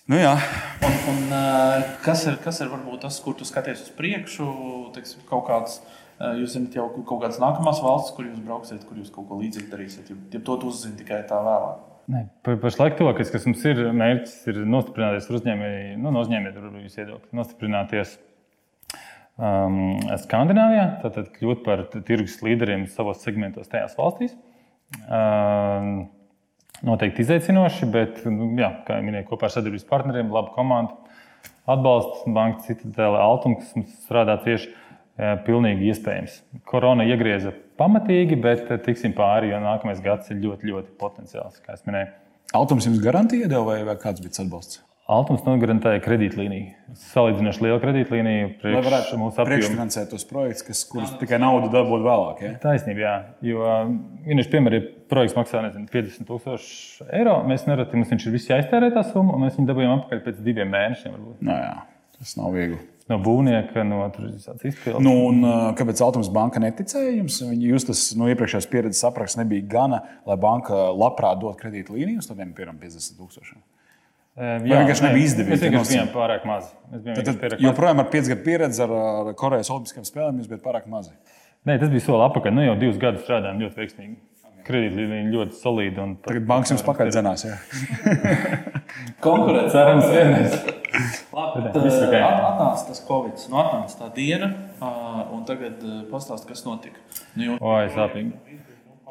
Nu, 0.09 0.17
jā. 0.17 0.31
un, 0.81 0.95
un, 1.11 1.33
kas, 2.01 2.23
ir, 2.25 2.39
kas 2.41 2.63
ir 2.63 2.71
varbūt 2.71 3.03
tas, 3.03 3.19
kur 3.21 3.35
tu 3.37 3.45
skaties 3.45 3.83
uz 3.83 3.91
priekšu? 3.93 4.47
Teiksim, 4.95 5.21
kaut 5.29 5.43
kāds, 5.45 5.75
jūs 6.39 6.55
zināt, 6.55 6.77
jau 6.79 6.87
kaut 6.97 7.19
kādas 7.21 7.37
nākamās 7.41 7.83
valsts, 7.85 8.15
kur 8.15 8.25
jūs 8.25 8.39
brauksiet, 8.41 8.81
kur 8.89 8.97
jūs 8.97 9.11
kaut 9.13 9.27
ko 9.29 9.37
līdzīgu 9.37 9.69
darīsiet. 9.69 10.09
Ja 10.33 10.41
to 10.41 10.57
uzzināt 10.65 11.03
tikai 11.03 11.21
tā 11.29 11.43
vēlāk. 11.45 11.85
Nē, 12.09 12.23
pašlaik 12.47 12.97
tuvākais, 12.97 13.29
kas 13.29 13.45
mums 13.45 13.61
ir 13.69 13.83
mērķis, 13.93 14.35
ir 14.49 14.63
nostiprināties 14.65 15.29
uzņēmēji, 15.29 15.95
nu, 16.01 16.09
no 16.09 16.25
uzņēmēju 16.25 16.85
viedokļa, 16.87 17.29
nostiprināties 17.37 18.17
um, 19.37 19.99
Skandināvijā, 20.23 20.87
tātad 21.03 21.29
kļūt 21.37 21.61
par 21.67 21.85
tirgus 21.93 22.41
līderiem 22.41 22.89
savos 22.89 23.21
segmentos 23.21 23.69
tajās 23.69 23.93
valstīs. 23.99 24.33
Um, 25.05 26.07
noteikti 26.85 27.23
izaicinoši, 27.25 27.89
bet, 27.93 28.21
nu, 28.29 28.51
jā, 28.59 28.71
kā 28.87 28.99
jau 28.99 29.05
minēju, 29.07 29.27
kopā 29.31 29.47
ar 29.49 29.55
sadarbības 29.55 29.87
partneriem, 29.89 30.31
labu 30.33 30.53
komandu, 30.55 30.95
atbalstu 31.69 32.33
banku, 32.35 32.65
citadēlē, 32.67 33.21
Altuma, 33.23 33.59
kas 33.61 33.75
mums 33.77 33.97
strādā 34.05 34.37
tieši 34.45 34.71
pilnīgi 35.45 35.89
iespējams. 35.91 36.39
Korona 36.69 37.05
iegrieza 37.07 37.51
pamatīgi, 37.79 38.39
bet 38.39 38.69
tiksim 38.85 39.15
pāri, 39.17 39.51
jo 39.51 39.59
nākamais 39.63 39.99
gads 40.03 40.31
ir 40.31 40.39
ļoti, 40.43 40.71
ļoti 40.71 40.93
potenciāls. 41.01 41.59
Kā 41.65 41.75
jau 41.75 41.89
minēju, 41.89 42.13
Autors 42.57 42.87
jums 42.87 43.01
garantija 43.03 43.45
iedeva 43.45 43.67
vai, 43.67 43.81
vai 43.85 43.93
kāds 44.01 44.23
bija 44.23 44.39
atbalsts? 44.41 44.79
Altums 45.09 45.41
nogarantēja 45.41 46.01
kredītlīniju. 46.05 46.95
Salīdzinoši 47.09 47.63
liela 47.65 47.79
kredītlīnija 47.81 48.45
Lai 48.45 48.55
priekš 48.61 48.85
varētu 48.85 49.17
mūsu 49.17 49.33
apjomu. 49.33 49.47
priekšfinansēt 49.49 50.11
tos 50.11 50.25
projektus, 50.29 50.65
kas, 50.67 50.81
kurus 50.89 51.15
tikai 51.17 51.39
naudu 51.41 51.71
dabūt 51.73 52.03
vēlāk. 52.05 52.43
Ja? 52.45 52.51
Taisnība, 52.61 53.01
jā. 53.01 53.13
Jo, 53.49 53.63
vienkārši, 54.27 54.51
piemēram, 54.53 54.77
ja 54.77 54.98
projekts 55.09 55.35
maksā 55.37 55.63
nezinu, 55.65 55.89
50,000 55.91 57.09
eiro, 57.17 57.39
mēs 57.49 57.65
nereti 57.69 57.97
mums 57.97 58.13
viņš 58.13 58.27
ir 58.27 58.35
viss 58.35 58.51
jāiztērē 58.51 58.91
tā 58.95 59.03
summa, 59.09 59.35
un 59.35 59.45
mēs 59.45 59.57
viņu 59.57 59.71
dabūjām 59.71 59.95
atpakaļ 59.97 60.23
pēc 60.27 60.39
diviem 60.45 60.71
mēnešiem. 60.75 61.17
Varbūt. 61.17 61.43
Nu, 61.45 61.57
jā, 61.57 61.75
tas 62.19 62.35
nav 62.39 62.55
viegli. 62.55 62.79
No 63.09 63.17
būvnieka, 63.25 63.81
no 63.89 64.03
visādas 64.13 64.67
izpildes. 64.69 65.01
Nu, 65.01 65.15
un, 65.31 65.41
kāpēc 65.77 66.01
Autonomijas 66.05 66.29
banka 66.33 66.61
neticēja 66.61 67.15
jums? 67.15 67.39
Jūs 67.41 67.87
tas 67.87 68.03
no 68.19 68.27
iepriekšējās 68.29 68.69
pieredzes 68.69 69.01
apraksts 69.09 69.39
nebija 69.39 69.65
gana, 69.71 70.03
lai 70.29 70.37
banka 70.41 70.77
labprāt 70.93 71.41
dot 71.41 71.57
kredītlīniju 71.57 72.21
uz 72.21 72.29
tādiem 72.29 72.53
piemēram 72.53 72.77
50 72.83 73.17
tūkstošiem. 73.17 73.63
Jā, 74.39 74.77
vienkārši 74.77 75.03
nebija 75.03 75.27
izdevīgi 75.31 75.73
Mēs 75.73 75.89
bijām 75.89 76.11
pārāk 76.13 76.45
mazi. 76.47 76.69
Mēs 76.93 77.01
bijām 77.03 77.57
joprojām 77.65 78.03
ar 78.05 78.11
5 78.13 78.29
gadu 78.31 78.45
pieredzi 78.45 78.85
ar, 78.85 78.93
ar 78.93 79.33
Korejas 79.41 79.71
Olimpiskajām 79.73 80.05
spēlēm 80.07 80.39
jūs 80.39 80.51
bijat 80.51 80.61
pārāk 80.63 80.85
mazi. 80.91 81.11
Nē, 81.67 81.75
tas 81.81 81.89
bija 81.91 82.05
soli 82.05 82.23
atpakaļ. 82.23 82.53
Nu, 82.55 82.63
jau 82.63 82.77
divus 82.79 83.01
gadus 83.01 83.25
strādājām 83.25 83.59
ļoti 83.65 83.81
veiksmīgi. 83.81 84.15
Kredītlīnija 84.69 85.31
ļoti 85.33 85.57
solīda. 85.59 86.05
Tagad 86.27 86.45
bankas 86.49 86.75
jums 86.75 86.85
pakaļ 86.85 87.09
dzenās. 87.13 87.45
Ja? 87.47 87.55
Konkurence. 89.25 89.73
Cerams, 89.73 90.05
vienreiz. 90.13 90.55
Labi, 91.33 91.63
tad, 91.73 91.85
at- 91.85 92.43
Atnāca 92.49 92.87
tas 92.89 93.01
Covid, 93.07 93.43
nu, 93.51 93.59
atnāca 93.61 93.97
tā 93.99 94.07
diena, 94.15 94.49
un 95.33 95.43
tagad 95.47 95.81
pastāstiet, 96.11 96.49
kas 96.53 96.65
notika. 96.65 97.01
Nu, 97.37 97.45
jo- 97.51 97.57
Oi, 97.61 97.89
sāpīgi. 97.93 98.57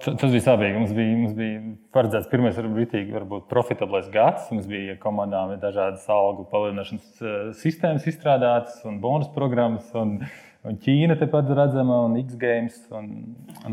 Tas 0.04 0.30
bija 0.30 0.44
sāpīgi. 0.44 0.78
Mums 0.78 0.92
bija, 0.94 1.14
mums 1.18 1.32
bija 1.38 1.60
paredzēts 1.94 2.28
pirmais, 2.30 2.54
varbūt, 2.58 2.92
varbūt 3.16 3.48
profitablais 3.50 4.06
gads. 4.14 4.44
Mums 4.54 4.68
bija 4.70 4.94
komandām 5.02 5.56
dažādas 5.58 6.04
algu 6.14 6.44
palielināšanas 6.52 7.08
eh, 7.22 7.38
sistēmas 7.58 8.06
izstrādātas 8.06 8.78
un 8.86 9.00
bonus 9.02 9.30
programmas. 9.34 9.88
Un, 9.98 10.20
un 10.68 10.78
Ķīna 10.82 11.16
tepat 11.20 11.50
redzama, 11.56 12.02
un 12.06 12.16
X-Games, 12.20 12.76
un 12.94 13.08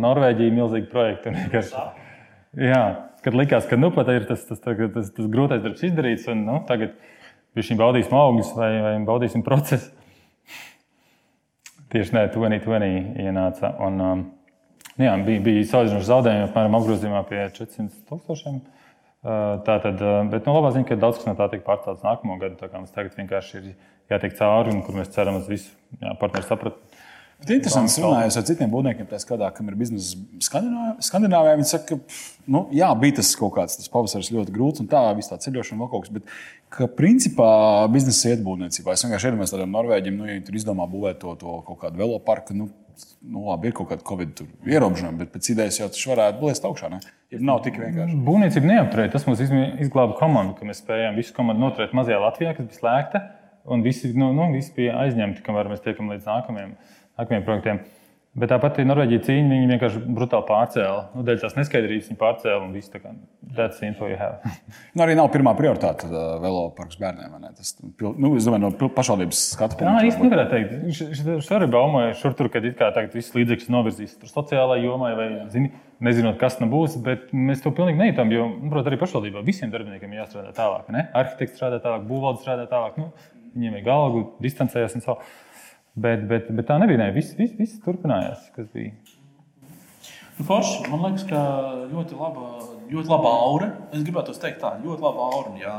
Norvēģija 0.02 0.56
milzīgi 0.56 0.90
projekti. 0.92 1.34
Vienkārši- 1.36 1.84
Jā, 2.70 2.84
kad 3.24 3.36
likās, 3.36 3.68
ka 3.68 3.76
nu, 3.76 3.92
pat 3.92 4.08
ir 4.14 4.28
tas, 4.30 4.46
tas, 4.48 4.62
tas, 4.64 4.80
tas, 4.94 5.10
tas 5.12 5.28
grūtais 5.32 5.64
darbs 5.64 5.84
izdarīts, 5.84 6.30
un 6.32 6.46
nu, 6.48 6.62
tagad 6.68 6.96
šī 7.56 7.76
baudīsim 7.80 8.16
augļus 8.16 8.54
vai, 8.56 8.72
vai 8.86 8.94
baudīsim 9.08 9.44
procesu. 9.44 9.92
Tieši 11.92 12.16
nē, 12.16 12.24
2020 12.34 13.20
ienāca. 13.24 13.74
Un, 13.84 14.00
um, 14.02 14.24
nu 14.96 15.06
jā, 15.06 15.14
bija, 15.28 15.44
bija 15.44 15.68
salīdzinoši 15.70 16.10
zaudējumi, 16.10 16.48
apmēram 16.50 16.80
apgrozījumā 16.80 17.22
pie 17.30 17.44
400 17.56 18.02
tūkstošiem. 18.10 18.58
Uh, 18.64 18.85
Tā 19.26 19.80
tad, 19.82 20.02
bet 20.30 20.46
nu, 20.46 20.54
labā 20.54 20.70
ziņa, 20.76 20.86
ka 20.86 21.00
daudz 21.02 21.18
kas 21.18 21.26
no 21.26 21.34
tā 21.38 21.48
tiek 21.50 21.64
pārcelts 21.66 22.06
nākamo 22.06 22.38
gadu. 22.42 22.60
Tā 22.60 22.70
kā 22.70 22.78
mums 22.78 22.94
tagad 22.94 23.16
vienkārši 23.18 23.58
ir 23.58 23.72
jātiek 24.14 24.36
cauri, 24.38 24.76
un 24.76 24.84
kur 24.86 24.94
mēs 25.00 25.10
ceram 25.16 25.40
uz 25.40 25.48
visu 25.50 25.72
jā, 25.98 26.12
partneru 26.22 26.46
sapratu. 26.46 27.02
Bet 27.42 27.50
interesanti, 27.52 28.00
runājot 28.00 28.38
ar 28.40 28.46
citiem 28.48 28.70
būvniekiem, 28.72 29.08
tā 29.10 29.18
skaitā, 29.20 29.50
kam 29.58 29.68
ir 29.68 29.76
biznesa 29.80 30.22
Skandināvijā. 30.46 30.94
Skandināvijā 31.04 31.58
viņi 31.58 31.68
saka, 31.72 31.98
ka 31.98 32.52
nu, 32.54 32.62
jā, 32.76 32.88
bija 33.02 33.18
tas 33.18 33.34
kaut 33.40 33.56
kāds 33.58 33.76
tas 33.80 33.92
pavasaris 33.92 34.32
ļoti 34.32 34.54
grūts 34.56 34.84
un 34.86 34.88
tā, 34.94 35.02
viss 35.18 35.34
tā 35.34 35.40
ceļošana 35.44 35.82
vēl 35.82 35.92
kaut 35.92 36.06
kas. 36.06 36.14
Bet, 36.16 36.32
ka 36.72 36.88
principā 37.02 37.50
biznesa 37.92 38.32
iet 38.32 38.46
būvniecībā. 38.46 38.96
Es 38.96 39.04
vienkārši 39.04 39.32
iedomājos 39.32 39.56
tādiem 39.56 39.76
norvēģiem, 39.76 40.16
nu, 40.16 40.30
ja 40.30 40.38
viņi 40.38 40.48
tur 40.48 40.62
izdomā 40.62 40.88
būvēt 40.92 41.20
to, 41.26 41.36
to 41.42 41.60
kaut 41.68 41.82
kādu 41.84 42.06
veloparku. 42.06 42.56
Nu, 42.56 42.70
Nu, 43.26 43.46
labi, 43.50 43.70
ir 43.70 43.76
kaut 43.76 43.90
kāda 43.90 44.06
covid 44.06 44.42
ierobežojuma, 44.68 45.18
bet 45.24 45.32
pēc 45.34 45.50
idejas 45.54 45.80
jau 45.80 45.88
tas 45.92 46.04
varētu 46.10 46.42
būt 46.42 46.68
augšā. 46.70 46.90
Ne? 46.94 47.00
Ja 47.34 47.42
nav 47.42 47.64
tik 47.66 47.80
vienkārši. 47.82 48.18
Būvniecība 48.28 48.70
neapturēja. 48.70 49.14
Tas 49.16 49.26
mums 49.28 49.42
izglāba 49.42 50.16
komandu, 50.20 50.56
ka 50.60 50.68
mēs 50.70 50.84
spējām 50.84 51.18
visu 51.20 51.34
komandu 51.36 51.66
noturēt 51.66 51.96
mazajā 51.98 52.22
Latvijā, 52.22 52.54
kas 52.58 52.70
bija 52.70 52.80
slēgta. 52.80 53.24
Un 53.66 53.82
visi, 53.86 54.12
nu, 54.14 54.30
nu, 54.38 54.52
visi 54.54 54.74
bija 54.76 55.00
aizņemti, 55.02 55.42
kamēr 55.46 55.72
mēs 55.72 55.82
tiekam 55.82 56.12
līdz 56.14 56.28
nākamajiem, 56.30 56.76
nākamajiem 57.18 57.48
projektiem. 57.48 57.82
Bet 58.36 58.52
tāpat 58.52 58.82
Norvēģija 58.84 59.24
cīņa, 59.24 59.48
viņi 59.48 59.68
vienkārši 59.70 60.00
brutāli 60.12 60.44
pārcēla. 60.50 61.04
Nu, 61.16 61.22
dēļ 61.24 61.38
tās 61.40 61.54
neskaidrības 61.56 62.10
viņi 62.10 62.18
pārcēla 62.20 62.66
un 62.66 62.74
viss 62.76 62.92
tā 62.92 63.00
kā 63.00 63.14
that's 63.56 63.80
the 63.80 63.88
info 63.88 64.10
you 64.12 64.18
have. 64.20 64.44
Nu, 64.96 65.04
arī 65.06 65.16
nav 65.16 65.30
pirmā 65.32 65.54
prioritāte 65.56 66.10
uh, 66.10 66.36
veloparks 66.44 67.00
bērniem. 67.00 67.38
Tas, 67.56 67.72
nu, 68.04 68.34
es 68.36 68.48
domāju, 68.48 68.62
no 68.66 68.90
pašvaldības 68.96 69.40
skatu 69.54 69.80
Jā, 69.80 69.94
īsti 70.10 70.28
nevarētu 70.28 70.52
teikt. 70.52 71.24
Viņš 71.30 71.50
arī 71.56 71.70
baumoja 71.72 72.12
šur 72.20 72.36
tur, 72.36 72.52
kad 72.52 72.68
it 72.68 72.76
kā 72.80 72.92
tagad 72.96 73.16
viss 73.16 73.36
līdzekļus 73.36 73.72
novirzīs 73.72 74.18
tur 74.20 74.32
sociālajai 74.32 74.84
jomai 74.84 75.14
vai 75.16 75.30
zini, 75.52 75.72
nezinot, 76.04 76.36
kas 76.42 76.60
nu 76.60 76.68
būs. 76.72 77.00
Bet 77.08 77.32
mēs 77.32 77.64
to 77.64 77.72
pilnīgi 77.76 78.02
nejūtam, 78.04 78.36
jo, 78.36 78.50
nu, 78.52 78.72
protams, 78.72 78.92
arī 78.92 79.00
pašvaldībā 79.04 79.44
visiem 79.48 79.72
darbiniekiem 79.72 80.16
jāstrādā 80.20 80.52
tālāk. 80.60 80.92
Ne? 80.96 81.08
Arhitekts 81.16 81.56
strādā 81.60 81.80
tālāk, 81.84 82.04
būvvalde 82.12 82.44
strādā 82.44 82.68
tālāk. 82.72 83.00
Nu, 83.00 83.12
viņiem 83.56 83.80
ir 83.80 83.88
galva, 83.88 84.28
distancējas 84.44 85.00
un 85.00 85.08
savu. 85.08 85.28
Bet, 85.96 86.26
bet, 86.28 86.50
bet 86.52 86.68
tā 86.68 86.80
nebija. 86.82 87.00
Ne. 87.00 87.12
Viss, 87.16 87.36
viss, 87.40 87.56
viss 87.56 87.80
turpinājās, 87.86 88.50
kas 88.56 88.68
bija. 88.74 88.92
Nu, 90.36 90.44
forši, 90.44 90.82
man 90.92 91.06
liekas, 91.06 91.24
ka 91.30 91.42
ļoti 91.88 92.18
laba, 92.20 92.48
ļoti 92.92 93.12
laba 93.12 93.36
aura. 93.46 93.70
Es 93.96 94.04
gribētu 94.04 94.36
teikt, 94.36 94.60
tā 94.64 94.74
ļoti 94.82 95.06
laba 95.06 95.30
aura. 95.32 95.54
Jā. 95.62 95.78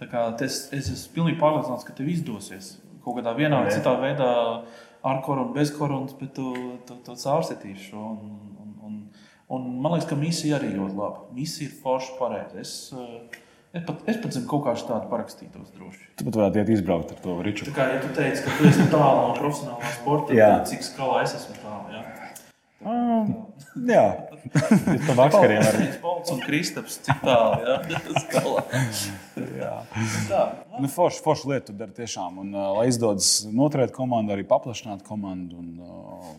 Tā 0.00 0.08
kā 0.08 0.22
es, 0.46 0.62
es 0.72 0.88
esmu 0.94 1.18
pilnīgi 1.18 1.40
pārliecināts, 1.42 1.84
ka 1.84 1.96
tev 1.96 2.08
izdosies 2.08 2.78
kaut 3.04 3.16
kādā 3.16 3.32
vienā 3.36 3.62
vai 3.64 3.72
citā 3.72 3.94
veidā, 4.00 4.30
ar 5.08 5.20
koronu, 5.24 5.54
bez 5.56 5.72
koronas, 5.72 6.12
bet 6.20 6.34
tu, 6.36 6.50
tu, 6.88 6.96
tu 7.04 7.16
caursitīši 7.16 7.90
šo. 7.90 8.06
Un, 8.24 8.34
un, 8.60 8.74
un, 8.86 8.98
un 9.56 9.68
man 9.80 9.96
liekas, 9.96 10.08
ka 10.10 10.18
misija 10.20 10.58
arī 10.58 10.74
ļoti 10.76 10.98
laba. 10.98 11.26
Misija 11.36 11.68
ir 11.68 11.78
forša 11.80 12.16
pareiza. 12.20 12.64
Es, 13.70 13.84
pat, 13.86 14.00
es 14.10 14.16
pat 14.18 14.34
zinu, 14.34 14.48
kaut 14.50 14.64
kā 14.66 14.72
tādu 14.74 15.06
parakstītos 15.12 15.68
droši. 15.76 16.08
Tu 16.18 16.26
pat 16.26 16.38
varētu 16.40 16.58
iet 16.58 16.72
izbraukt 16.74 17.12
ar 17.14 17.20
to 17.22 17.36
riču. 17.46 17.68
Tā 17.68 17.74
kā 17.76 17.86
ja 17.92 18.00
tu 18.02 18.10
teici, 18.16 18.42
ka 18.42 18.56
tu 18.58 18.66
esi 18.66 18.86
tālu 18.90 19.28
no 19.28 19.36
profesionālā 19.36 19.92
sporta, 19.94 20.34
Jā. 20.34 20.48
tad 20.56 20.72
cik 20.72 20.82
skalā 20.88 21.20
es 21.22 21.36
esmu 21.38 21.54
tālu. 21.62 21.94
Jā. 21.94 22.02
Jā, 23.86 24.04
Es 24.40 25.02
to 25.04 25.14
vakariem 25.18 25.60
arī. 25.60 25.86
Pauls 26.00 26.30
un 26.32 26.40
Kristaps, 26.40 26.96
cik 27.04 27.20
tālu 27.22 27.60
jā, 27.66 27.76
skalā. 28.24 28.62
Tā. 30.30 30.42
nu, 30.80 30.88
forši, 30.90 31.20
forši 31.24 31.50
lieta 31.52 31.68
tu 31.68 31.76
dari 31.78 31.94
tiešām. 31.98 32.40
Un, 32.42 32.54
uh, 32.56 32.70
lai 32.78 32.86
izdodas 32.90 33.32
noturēt 33.52 33.92
komandu, 33.96 34.34
arī 34.34 34.46
paplašināt 34.48 35.04
komandu 35.06 35.60
un, 35.60 35.74
uh, 35.84 36.32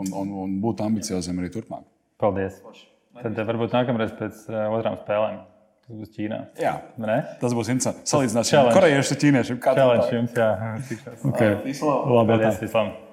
un, 0.00 0.14
un, 0.22 0.32
un 0.46 0.56
būt 0.64 0.82
ambicioziem 0.84 1.42
arī 1.42 1.52
turpmāk. 1.52 1.84
Paldies. 2.22 2.58
Tad 3.18 3.36
eh, 3.36 3.44
varbūt 3.44 3.74
nākamreiz 3.76 4.14
pēc 4.16 4.46
eh, 4.48 4.62
otrām 4.72 4.96
spēlēm. 5.02 5.40
Tas 5.92 6.00
būs 6.00 6.12
Ķīnā. 6.16 6.36
Jā, 6.56 6.70
Vai 6.96 7.06
Ne? 7.10 7.16
tas 7.42 7.52
būs 7.52 7.68
interesanti. 7.68 8.06
Salīdzināt 8.08 8.48
Challenge. 8.48 8.72
korejiešus 8.78 9.12
ar 9.12 9.18
ķīniešiem. 9.22 9.58
Kā 9.60 9.74
tev 9.76 9.82
Challenge 9.82 10.06
tā? 10.08 10.14
jums, 10.16 10.32
jā. 10.40 10.50
Tikšanās. 10.88 11.24
Okay. 11.32 11.56
Vislabāk! 11.66 12.06
Labi, 12.16 12.32
tā. 12.32 12.38
Paldies, 12.40 12.60
vislabāk! 12.64 13.11